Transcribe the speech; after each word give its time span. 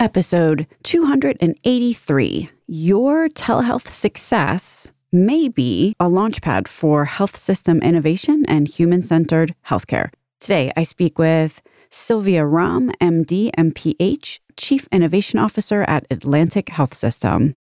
Episode 0.00 0.68
283 0.84 2.50
Your 2.68 3.28
telehealth 3.30 3.88
success 3.88 4.92
may 5.10 5.48
be 5.48 5.96
a 5.98 6.04
launchpad 6.04 6.68
for 6.68 7.04
health 7.04 7.36
system 7.36 7.82
innovation 7.82 8.44
and 8.46 8.68
human 8.68 9.02
centered 9.02 9.56
healthcare. 9.66 10.10
Today, 10.38 10.70
I 10.76 10.84
speak 10.84 11.18
with 11.18 11.60
Sylvia 11.90 12.42
Romm, 12.42 12.92
MD, 13.00 13.50
MPH, 13.58 14.38
Chief 14.56 14.86
Innovation 14.92 15.40
Officer 15.40 15.82
at 15.88 16.06
Atlantic 16.12 16.68
Health 16.68 16.94
System. 16.94 17.54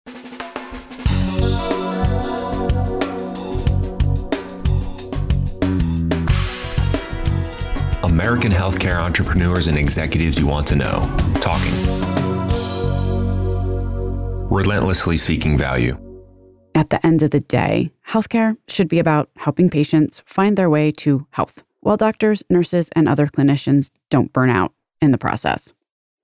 American 8.04 8.52
healthcare 8.52 9.02
entrepreneurs 9.02 9.68
and 9.70 9.78
executives 9.78 10.38
you 10.38 10.48
want 10.48 10.68
to 10.68 10.76
know. 10.76 11.10
Talking. 11.42 12.14
Relentlessly 14.50 15.18
seeking 15.18 15.58
value. 15.58 15.96
At 16.76 16.90
the 16.90 17.04
end 17.06 17.24
of 17.24 17.32
the 17.32 17.40
day, 17.40 17.92
healthcare 18.08 18.58
should 18.68 18.88
be 18.88 19.00
about 19.00 19.30
helping 19.38 19.70
patients 19.70 20.21
find 20.26 20.58
their 20.58 20.70
way 20.70 20.92
to 20.92 21.26
health, 21.32 21.64
while 21.80 21.98
doctors, 21.98 22.44
nurses, 22.50 22.90
and 22.96 23.10
other 23.10 23.28
clinicians 23.28 23.90
don't 24.10 24.32
burn 24.34 24.50
out 24.50 24.74
in 25.02 25.12
the 25.12 25.18
process. 25.18 25.74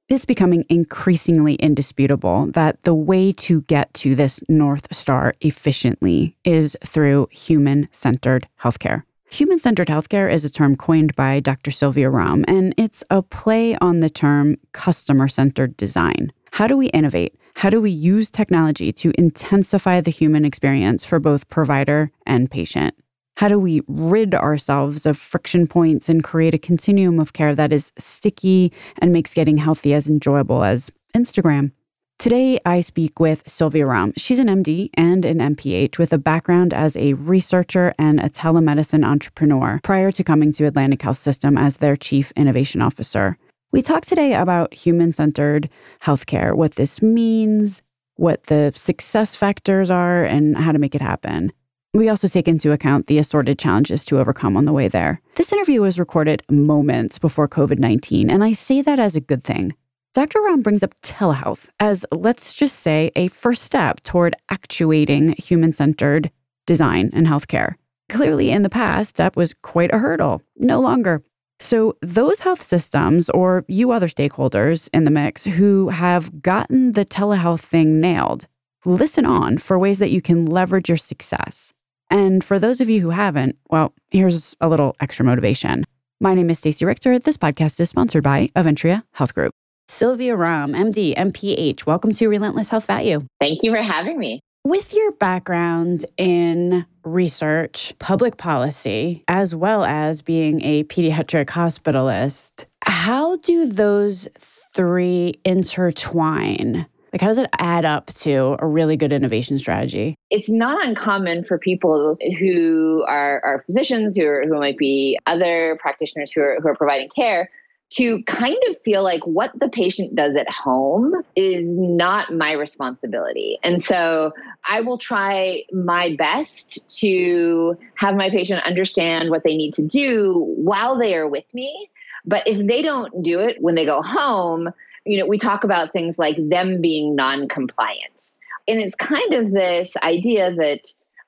It's 0.08 0.26
becoming 0.26 0.66
increasingly 0.70 1.56
indisputable 1.56 2.48
that 2.48 2.84
the 2.84 2.94
way 2.94 3.32
to 3.34 3.62
get 3.62 3.94
to 3.96 4.14
this 4.14 4.44
North 4.50 4.94
Star 4.94 5.34
efficiently 5.42 6.36
is 6.44 6.78
through 6.86 7.28
human 7.32 7.88
centered 7.92 8.48
healthcare. 8.62 9.04
Human 9.32 9.58
centered 9.58 9.88
healthcare 9.88 10.30
is 10.30 10.44
a 10.44 10.52
term 10.52 10.76
coined 10.76 11.16
by 11.16 11.40
Dr. 11.40 11.72
Sylvia 11.72 12.10
Romm, 12.12 12.44
and 12.48 12.76
it's 12.78 13.06
a 13.10 13.22
play 13.22 13.78
on 13.78 14.02
the 14.02 14.10
term 14.10 14.58
customer 14.74 15.30
centered 15.30 15.78
design. 15.78 16.34
How 16.52 16.68
do 16.68 16.76
we 16.76 16.88
innovate? 16.88 17.36
How 17.55 17.70
do 17.70 17.80
we 17.80 17.91
use 17.91 18.30
technology 18.30 18.91
to 18.91 19.14
intensify 19.18 20.02
the 20.02 20.12
human 20.12 20.44
experience 20.44 21.05
for 21.05 21.20
both 21.20 21.48
provider 21.49 22.12
and 22.26 22.52
patient? 22.52 22.94
How 23.38 23.48
do 23.48 23.57
we 23.57 23.82
rid 23.88 24.35
ourselves 24.35 25.05
of 25.05 25.18
friction 25.18 25.66
points 25.66 26.10
and 26.10 26.24
create 26.24 26.54
a 26.54 26.60
continuum 26.60 27.20
of 27.20 27.34
care 27.34 27.55
that 27.55 27.72
is 27.72 27.94
sticky 27.98 28.74
and 28.99 29.13
makes 29.13 29.34
getting 29.34 29.57
healthy 29.57 29.94
as 29.94 30.10
enjoyable 30.10 30.63
as 30.63 30.91
Instagram? 31.16 31.72
Today, 32.20 32.60
I 32.66 32.82
speak 32.82 33.20
with 33.20 33.41
Sylvia 33.48 33.85
Romm. 33.85 34.13
She's 34.18 34.38
an 34.38 34.48
MD 34.48 34.90
and 34.94 35.26
an 35.26 35.40
MPH 35.40 35.98
with 35.98 36.13
a 36.13 36.20
background 36.20 36.74
as 36.74 36.96
a 36.96 37.13
researcher 37.13 37.94
and 37.98 38.20
a 38.20 38.29
telemedicine 38.29 39.04
entrepreneur 39.04 39.79
prior 39.84 40.12
to 40.12 40.24
coming 40.24 40.52
to 40.52 40.66
Atlantic 40.66 41.02
Health 41.02 41.18
System 41.18 41.57
as 41.57 41.77
their 41.77 41.96
Chief 41.96 42.32
Innovation 42.35 42.82
Officer. 42.82 43.38
We 43.74 43.82
talk 43.82 44.05
today 44.05 44.34
about 44.34 44.74
human 44.74 45.14
centered 45.14 45.70
healthcare, 46.04 46.54
what 46.54 46.76
this 46.76 47.02
means, 47.02 47.84
what 48.16 48.44
the 48.46 48.74
success 48.76 49.34
factors 49.34 49.90
are, 49.90 50.26
and 50.26 50.58
how 50.58 50.74
to 50.74 50.80
make 50.80 50.94
it 50.94 51.00
happen. 51.00 51.54
We 51.94 52.10
also 52.10 52.28
take 52.28 52.50
into 52.50 52.74
account 52.74 53.08
the 53.08 53.18
assorted 53.18 53.60
challenges 53.60 54.04
to 54.05 54.20
overcome 54.20 54.58
on 54.58 54.66
the 54.66 54.74
way 54.74 54.90
there. 54.90 55.22
This 55.36 55.54
interview 55.54 55.82
was 55.82 56.00
recorded 56.00 56.41
moments 56.52 57.18
before 57.18 57.48
COVID 57.48 57.80
19, 57.80 58.30
and 58.30 58.44
I 58.44 58.52
say 58.52 58.82
that 58.82 59.00
as 59.00 59.16
a 59.16 59.22
good 59.22 59.46
thing. 59.46 59.74
Dr. 60.13 60.41
Romm 60.41 60.63
brings 60.63 60.84
up 60.84 60.94
telehealth 61.00 61.70
as, 61.80 62.06
let's 62.12 62.54
just 62.54 62.80
say, 62.80 63.12
a 63.16 63.30
first 63.30 63.62
step 63.62 64.02
toward 64.03 64.35
actuating 64.50 65.34
human 65.38 65.72
centered 65.72 66.30
design 66.66 67.09
in 67.13 67.25
healthcare. 67.25 67.75
Clearly, 68.09 68.52
in 68.52 68.63
the 68.63 68.69
past, 68.69 69.16
that 69.16 69.38
was 69.38 69.53
quite 69.62 69.94
a 69.94 70.00
hurdle. 70.00 70.41
No 70.58 70.81
longer. 70.81 71.22
So, 71.62 71.95
those 72.01 72.40
health 72.40 72.63
systems, 72.63 73.29
or 73.29 73.66
you 73.67 73.91
other 73.91 74.07
stakeholders 74.07 74.90
in 74.95 75.03
the 75.03 75.12
mix 75.12 75.44
who 75.44 75.90
have 75.90 76.41
gotten 76.41 76.94
the 76.94 77.06
telehealth 77.06 77.59
thing 77.59 78.00
nailed, 78.00 78.47
listen 78.84 79.28
on 79.28 79.59
for 79.59 79.78
ways 79.78 80.00
that 80.00 80.09
you 80.09 80.23
can 80.23 80.47
leverage 80.47 80.89
your 80.89 80.97
success. 80.97 81.72
And 82.09 82.44
for 82.44 82.57
those 82.57 82.81
of 82.81 82.89
you 82.89 83.00
who 83.01 83.12
haven't, 83.12 83.59
well, 83.69 83.94
here's 84.09 84.55
a 84.59 84.67
little 84.67 84.95
extra 85.00 85.23
motivation. 85.23 85.83
My 86.19 86.33
name 86.33 86.50
is 86.50 86.57
Stacey 86.57 86.83
Richter. 86.83 87.19
This 87.19 87.38
podcast 87.38 87.79
is 87.79 87.89
sponsored 87.89 88.23
by 88.23 88.50
Aventria 88.55 89.03
Health 89.11 89.35
Group. 89.35 89.53
Sylvia 89.88 90.35
Romm, 90.35 90.75
MD, 90.75 91.16
MPH, 91.16 91.85
welcome 91.85 92.11
to 92.13 92.27
Relentless 92.27 92.69
Health 92.69 92.88
Value. 92.88 93.23
Thank 93.39 93.59
you 93.61 93.71
for 93.71 93.83
having 93.83 94.17
me. 94.17 94.41
With 94.63 94.94
your 94.94 95.11
background 95.13 96.05
in 96.17 96.85
research, 97.03 97.94
public 97.97 98.38
policy, 98.38 99.23
as 99.27 99.55
well 99.55 99.83
as 99.83 100.22
being 100.22 100.61
a 100.61 100.83
pediatric 100.83 101.47
hospitalist, 101.47 102.66
how 102.83 103.38
do 103.38 103.66
those 103.66 104.27
three 104.38 105.33
intertwine? 105.44 106.85
Like, 107.11 107.21
how 107.21 107.27
does 107.27 107.39
it 107.39 107.50
add 107.57 107.85
up 107.85 108.13
to 108.17 108.55
a 108.59 108.67
really 108.67 108.95
good 108.95 109.11
innovation 109.11 109.57
strategy? 109.57 110.13
It's 110.29 110.47
not 110.47 110.85
uncommon 110.85 111.44
for 111.44 111.57
people 111.57 112.17
who 112.39 113.03
are, 113.07 113.44
are 113.44 113.63
physicians, 113.66 114.16
who, 114.16 114.27
are, 114.27 114.44
who 114.47 114.59
might 114.59 114.77
be 114.77 115.17
other 115.25 115.79
practitioners 115.81 116.31
who 116.31 116.41
are, 116.41 116.59
who 116.61 116.67
are 116.69 116.75
providing 116.75 117.09
care, 117.16 117.50
to 117.91 118.24
kind 118.24 118.57
of 118.69 118.78
feel 118.84 119.03
like 119.03 119.25
what 119.28 119.52
the 119.59 119.68
patient 119.68 120.16
does 120.16 120.35
at 120.35 120.50
home 120.50 121.13
is 121.35 121.69
not 121.69 122.34
my 122.34 122.53
responsibility. 122.53 123.59
And 123.63 123.81
so 123.81 124.31
I 124.68 124.79
will 124.81 124.97
try 124.97 125.63
my 125.74 126.16
best 126.16 126.80
to 127.00 127.78
have 127.96 128.16
my 128.16 128.30
patient 128.30 128.63
understand 128.66 129.30
what 129.30 129.44
they 129.44 129.57
need 129.57 129.74
to 129.74 129.85
do 129.85 130.53
while 130.57 130.97
they 130.97 131.16
are 131.16 131.28
with 131.28 131.46
me. 131.53 131.90
But 132.25 132.47
if 132.47 132.66
they 132.66 132.81
don't 132.81 133.24
do 133.24 133.40
it 133.40 133.57
when 133.59 133.75
they 133.75 133.85
go 133.85 134.01
home, 134.01 134.69
you 135.06 135.18
know, 135.18 135.25
we 135.25 135.38
talk 135.38 135.66
about 135.66 135.91
things 135.91 136.18
like 136.18 136.38
them 136.38 136.80
being 136.80 137.16
non 137.16 137.50
compliant. 137.50 138.31
And 138.68 138.80
it's 138.80 138.96
kind 138.96 139.34
of 139.34 139.51
this 139.51 139.97
idea 139.97 140.53
that 140.56 140.81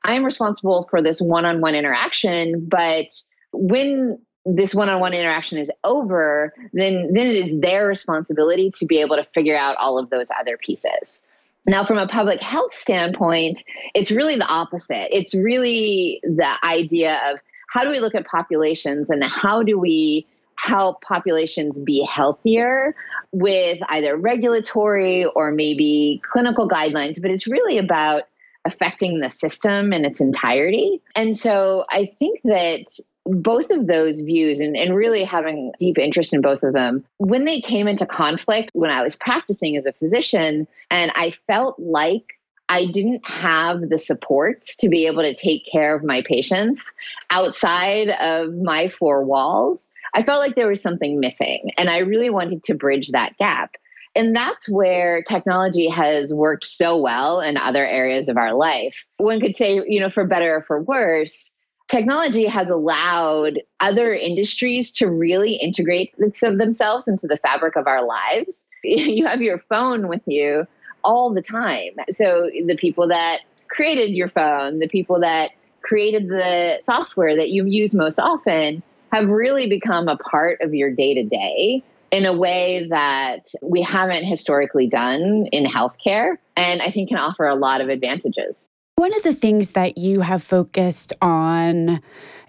I'm 0.06 0.23
responsible 0.23 0.88
for 0.90 1.02
this 1.02 1.19
one 1.19 1.44
on 1.46 1.59
one 1.59 1.75
interaction, 1.75 2.66
but 2.69 3.07
when 3.52 4.19
this 4.45 4.75
one-on-one 4.75 5.13
interaction 5.13 5.57
is 5.57 5.71
over 5.83 6.53
then 6.73 7.13
then 7.13 7.27
it 7.27 7.37
is 7.37 7.59
their 7.59 7.87
responsibility 7.87 8.71
to 8.71 8.85
be 8.85 8.99
able 8.99 9.15
to 9.15 9.23
figure 9.33 9.57
out 9.57 9.77
all 9.77 9.97
of 9.97 10.09
those 10.09 10.29
other 10.37 10.57
pieces 10.57 11.21
now 11.65 11.85
from 11.85 11.97
a 11.97 12.07
public 12.07 12.41
health 12.41 12.73
standpoint 12.73 13.63
it's 13.95 14.11
really 14.11 14.35
the 14.35 14.47
opposite 14.47 15.15
it's 15.15 15.33
really 15.33 16.19
the 16.23 16.57
idea 16.63 17.19
of 17.29 17.39
how 17.69 17.83
do 17.83 17.89
we 17.89 17.99
look 17.99 18.15
at 18.15 18.25
populations 18.25 19.09
and 19.09 19.23
how 19.23 19.63
do 19.63 19.79
we 19.79 20.27
help 20.57 21.01
populations 21.01 21.79
be 21.79 22.03
healthier 22.03 22.95
with 23.31 23.79
either 23.89 24.15
regulatory 24.15 25.25
or 25.25 25.51
maybe 25.51 26.21
clinical 26.29 26.67
guidelines 26.67 27.21
but 27.21 27.31
it's 27.31 27.47
really 27.47 27.77
about 27.77 28.23
affecting 28.65 29.19
the 29.19 29.29
system 29.29 29.91
in 29.93 30.05
its 30.05 30.21
entirety. 30.21 31.01
And 31.15 31.35
so 31.35 31.83
I 31.89 32.05
think 32.05 32.39
that 32.43 32.85
both 33.25 33.69
of 33.69 33.88
those 33.88 34.22
views 34.22 34.59
and, 34.59 34.75
and 34.75 34.95
really 34.95 35.23
having 35.23 35.72
deep 35.79 35.97
interest 35.97 36.34
in 36.34 36.41
both 36.41 36.63
of 36.63 36.73
them 36.73 37.06
when 37.17 37.45
they 37.45 37.61
came 37.61 37.88
into 37.88 38.06
conflict 38.06 38.69
when 38.73 38.91
i 38.91 39.01
was 39.01 39.16
practicing 39.16 39.78
as 39.78 39.85
a 39.85 39.94
physician 39.94 40.67
and 40.91 41.11
i 41.16 41.29
felt 41.47 41.79
like 41.79 42.39
i 42.69 42.85
didn't 42.85 43.28
have 43.28 43.89
the 43.89 43.97
supports 43.97 44.75
to 44.75 44.89
be 44.89 45.07
able 45.07 45.22
to 45.22 45.35
take 45.35 45.66
care 45.72 45.95
of 45.95 46.03
my 46.03 46.22
patients 46.25 46.94
outside 47.29 48.09
of 48.09 48.53
my 48.53 48.89
four 48.89 49.23
walls 49.23 49.90
i 50.13 50.23
felt 50.23 50.40
like 50.40 50.55
there 50.55 50.67
was 50.67 50.81
something 50.81 51.19
missing 51.19 51.72
and 51.78 51.90
i 51.90 52.00
really 52.00 52.29
wanted 52.29 52.63
to 52.63 52.75
bridge 52.75 53.09
that 53.11 53.38
gap 53.38 53.75
and 54.16 54.35
that's 54.35 54.69
where 54.69 55.23
technology 55.23 55.90
has 55.90 56.31
worked 56.31 56.66
so 56.66 56.97
well 56.97 57.41
in 57.41 57.57
other 57.57 57.84
areas 57.84 58.29
of 58.29 58.38
our 58.38 58.53
life. 58.53 59.07
One 59.17 59.40
could 59.40 59.55
say, 59.55 59.81
you 59.88 60.00
know, 60.00 60.09
for 60.11 60.23
better 60.23 60.57
or 60.57 60.61
for 60.61 60.84
worse, 60.84 61.51
technology 61.88 62.45
has 62.45 62.69
allowed 62.69 63.59
other 63.79 64.13
industries 64.13 64.91
to 64.91 65.09
really 65.09 65.55
integrate 65.55 66.13
themselves 66.17 67.07
into 67.07 67.27
the 67.27 67.38
fabric 67.38 67.75
of 67.75 67.88
our 67.88 68.05
lives. 68.05 68.67
You 68.83 69.25
have 69.27 69.41
your 69.41 69.59
phone 69.59 70.09
with 70.09 70.23
you 70.25 70.66
all 71.05 71.34
the 71.34 71.41
time. 71.41 71.91
So 72.09 72.49
the 72.66 72.75
people 72.75 73.08
that 73.08 73.40
created 73.69 74.11
your 74.11 74.28
phone, 74.28 74.79
the 74.79 74.90
people 74.90 75.22
that 75.22 75.52
created 75.81 76.28
the 76.28 76.79
software 76.81 77.35
that 77.35 77.49
you 77.49 77.66
use 77.66 77.96
most 77.96 78.19
often 78.19 78.84
have 79.11 79.29
really 79.29 79.69
become 79.69 80.08
a 80.08 80.17
part 80.17 80.59
of 80.61 80.73
your 80.73 80.91
day 80.91 81.13
to 81.13 81.23
day 81.23 81.84
in 82.11 82.25
a 82.25 82.35
way 82.35 82.87
that 82.90 83.52
we 83.61 83.81
haven't 83.81 84.23
historically 84.23 84.87
done 84.87 85.47
in 85.52 85.66
healthcare 85.66 86.35
and 86.55 86.81
I 86.81 86.90
think 86.90 87.09
can 87.09 87.17
offer 87.17 87.46
a 87.46 87.55
lot 87.55 87.81
of 87.81 87.90
advantages. 87.90 88.69
One 88.95 89.13
of 89.16 89.23
the 89.23 89.34
things 89.34 89.69
that 89.72 89.97
you 89.97 90.22
have 90.22 90.43
focused 90.43 91.13
on 91.22 92.01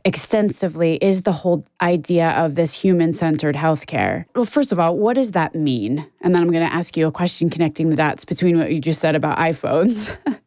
extensively 0.05 0.97
is 0.97 1.23
the 1.23 1.33
whole 1.33 1.65
idea 1.81 2.31
of 2.31 2.55
this 2.55 2.73
human 2.75 3.13
centered 3.13 3.57
healthcare. 3.57 4.27
Well, 4.35 4.45
first 4.45 4.71
of 4.71 4.79
all, 4.79 4.97
what 4.97 5.15
does 5.15 5.33
that 5.33 5.55
mean? 5.55 6.07
And 6.21 6.35
then 6.35 6.43
I'm 6.43 6.53
going 6.53 6.65
to 6.67 6.73
ask 6.73 6.97
you 6.97 7.07
a 7.07 7.13
question 7.13 7.49
connecting 7.49 7.89
the 7.89 7.97
dots 7.97 8.25
between 8.25 8.59
what 8.59 8.71
you 8.71 8.81
just 8.81 9.01
said 9.01 9.17
about 9.17 9.39
iPhones. 9.39 10.17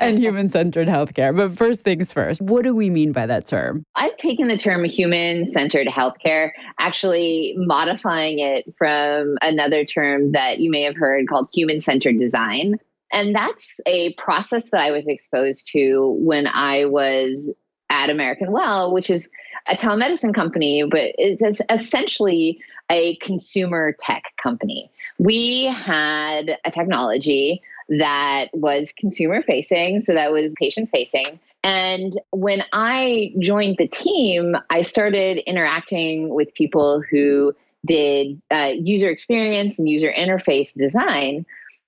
and 0.00 0.18
human 0.18 0.48
centered 0.48 0.88
healthcare. 0.88 1.36
But 1.36 1.56
first 1.56 1.82
things 1.82 2.12
first, 2.12 2.40
what 2.40 2.62
do 2.62 2.74
we 2.74 2.90
mean 2.90 3.12
by 3.12 3.26
that 3.26 3.46
term? 3.46 3.84
I've 3.94 4.16
taken 4.16 4.48
the 4.48 4.56
term 4.56 4.84
human 4.84 5.46
centered 5.46 5.88
healthcare, 5.88 6.50
actually 6.78 7.54
modifying 7.58 8.38
it 8.38 8.72
from 8.76 9.36
another 9.42 9.84
term 9.84 10.32
that 10.32 10.60
you 10.60 10.70
may 10.70 10.82
have 10.82 10.96
heard 10.96 11.28
called 11.28 11.48
human 11.52 11.80
centered 11.80 12.18
design. 12.18 12.78
And 13.12 13.34
that's 13.34 13.80
a 13.86 14.14
process 14.14 14.70
that 14.70 14.80
I 14.80 14.90
was 14.90 15.06
exposed 15.06 15.68
to 15.72 16.16
when 16.18 16.46
I 16.46 16.86
was 16.86 17.52
at 17.88 18.10
American 18.10 18.52
Well, 18.52 18.92
which 18.92 19.10
is 19.10 19.30
a 19.68 19.74
telemedicine 19.74 20.34
company, 20.34 20.86
but 20.88 21.12
it's 21.18 21.60
essentially 21.70 22.60
a 22.90 23.16
consumer 23.16 23.94
tech 23.98 24.24
company. 24.42 24.90
We 25.18 25.66
had 25.66 26.58
a 26.64 26.70
technology 26.70 27.62
that 27.88 28.48
was 28.52 28.92
consumer 28.92 29.42
facing, 29.42 30.00
so 30.00 30.14
that 30.14 30.32
was 30.32 30.54
patient 30.60 30.90
facing. 30.90 31.40
And 31.62 32.20
when 32.30 32.62
I 32.72 33.34
joined 33.40 33.76
the 33.78 33.88
team, 33.88 34.56
I 34.70 34.82
started 34.82 35.38
interacting 35.38 36.28
with 36.28 36.54
people 36.54 37.02
who 37.10 37.54
did 37.84 38.40
uh, 38.50 38.72
user 38.74 39.08
experience 39.08 39.78
and 39.78 39.88
user 39.88 40.12
interface 40.12 40.72
design. 40.74 41.46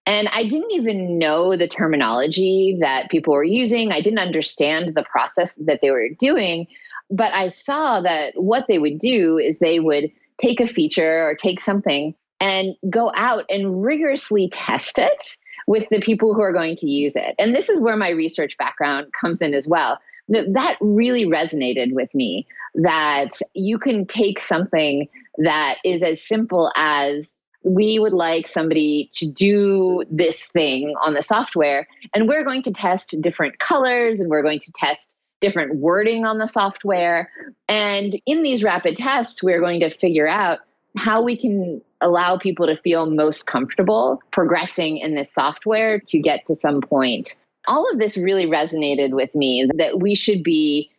And 0.09 0.27
I 0.33 0.45
didn't 0.45 0.71
even 0.71 1.19
know 1.19 1.55
the 1.55 1.69
terminology 1.69 2.79
that 2.81 3.11
people 3.11 3.35
were 3.35 3.45
using. 3.45 3.93
I 3.93 4.01
didn't 4.01 4.21
understand 4.21 4.95
the 4.95 5.03
process 5.03 5.53
that 5.67 5.81
they 5.83 5.91
were 5.91 6.09
doing. 6.19 6.67
But 7.11 7.35
I 7.35 7.49
saw 7.49 8.01
that 8.01 8.33
what 8.35 8.65
they 8.69 8.79
would 8.79 8.99
do 8.99 9.37
is 9.37 9.59
they 9.59 9.81
would 9.81 10.11
take 10.39 10.61
a 10.61 10.67
feature 10.67 11.29
or 11.29 11.35
take 11.35 11.61
something 11.61 12.15
and 12.41 12.75
go 12.89 13.13
out 13.15 13.45
and 13.51 13.83
rigorously 13.85 14.49
test 14.49 14.99
it 14.99 15.37
with 15.67 15.87
the 15.91 16.01
people 16.01 16.33
who 16.33 16.41
are 16.41 16.55
going 16.55 16.77
to 16.77 16.89
use 16.89 17.15
it. 17.15 17.35
And 17.39 17.55
this 17.55 17.69
is 17.69 17.79
where 17.79 17.97
my 17.97 18.09
research 18.09 18.57
background 18.57 19.09
comes 19.13 19.43
in 19.43 19.53
as 19.53 19.69
well. 19.69 19.99
That 20.31 20.79
really 20.81 21.27
resonated 21.27 21.93
with 21.93 22.15
me 22.15 22.47
that 22.77 23.33
you 23.53 23.79
can 23.79 24.07
take 24.07 24.41
something 24.41 25.07
that 25.37 25.77
is 25.85 26.03
as 26.03 26.27
simple 26.27 26.73
as 26.77 27.35
we 27.69 27.99
would 27.99 28.13
like 28.13 28.47
somebody 28.47 29.11
to 29.15 29.27
do 29.27 30.05
this 30.11 30.47
thing 30.47 30.95
on 31.05 31.15
the 31.15 31.23
software, 31.23 31.87
and 32.15 32.29
we're 32.29 32.45
going 32.45 32.63
to 32.63 32.73
test 32.73 33.15
different 33.21 33.59
colors 33.59 34.21
and 34.21 34.31
we're 34.31 34.43
going 34.43 34.61
to 34.61 34.73
test 34.75 35.15
different 35.41 35.77
wording 35.77 36.25
on 36.25 36.39
the 36.39 36.49
software. 36.49 37.31
And 37.69 38.19
in 38.27 38.43
these 38.43 38.65
rapid 38.65 38.97
tests, 38.97 39.43
we're 39.43 39.61
going 39.61 39.81
to 39.81 39.91
figure 39.91 40.27
out 40.27 40.61
how 40.97 41.23
we 41.23 41.37
can 41.37 41.81
allow 42.01 42.39
people 42.39 42.67
to 42.67 42.77
feel 42.77 43.09
most 43.11 43.47
comfortable 43.47 44.21
progressing 44.33 44.99
in 44.99 45.15
this 45.15 45.33
software 45.33 46.01
to 46.01 46.19
get 46.19 46.47
to 46.47 46.55
some 46.55 46.81
point. 46.81 47.37
All 47.69 47.89
of 47.93 48.01
this 48.01 48.17
really 48.17 48.47
resonated 48.47 49.13
with 49.13 49.35
me 49.35 49.69
that 49.77 50.01
we 50.01 50.15
should 50.15 50.43
be 50.43 50.91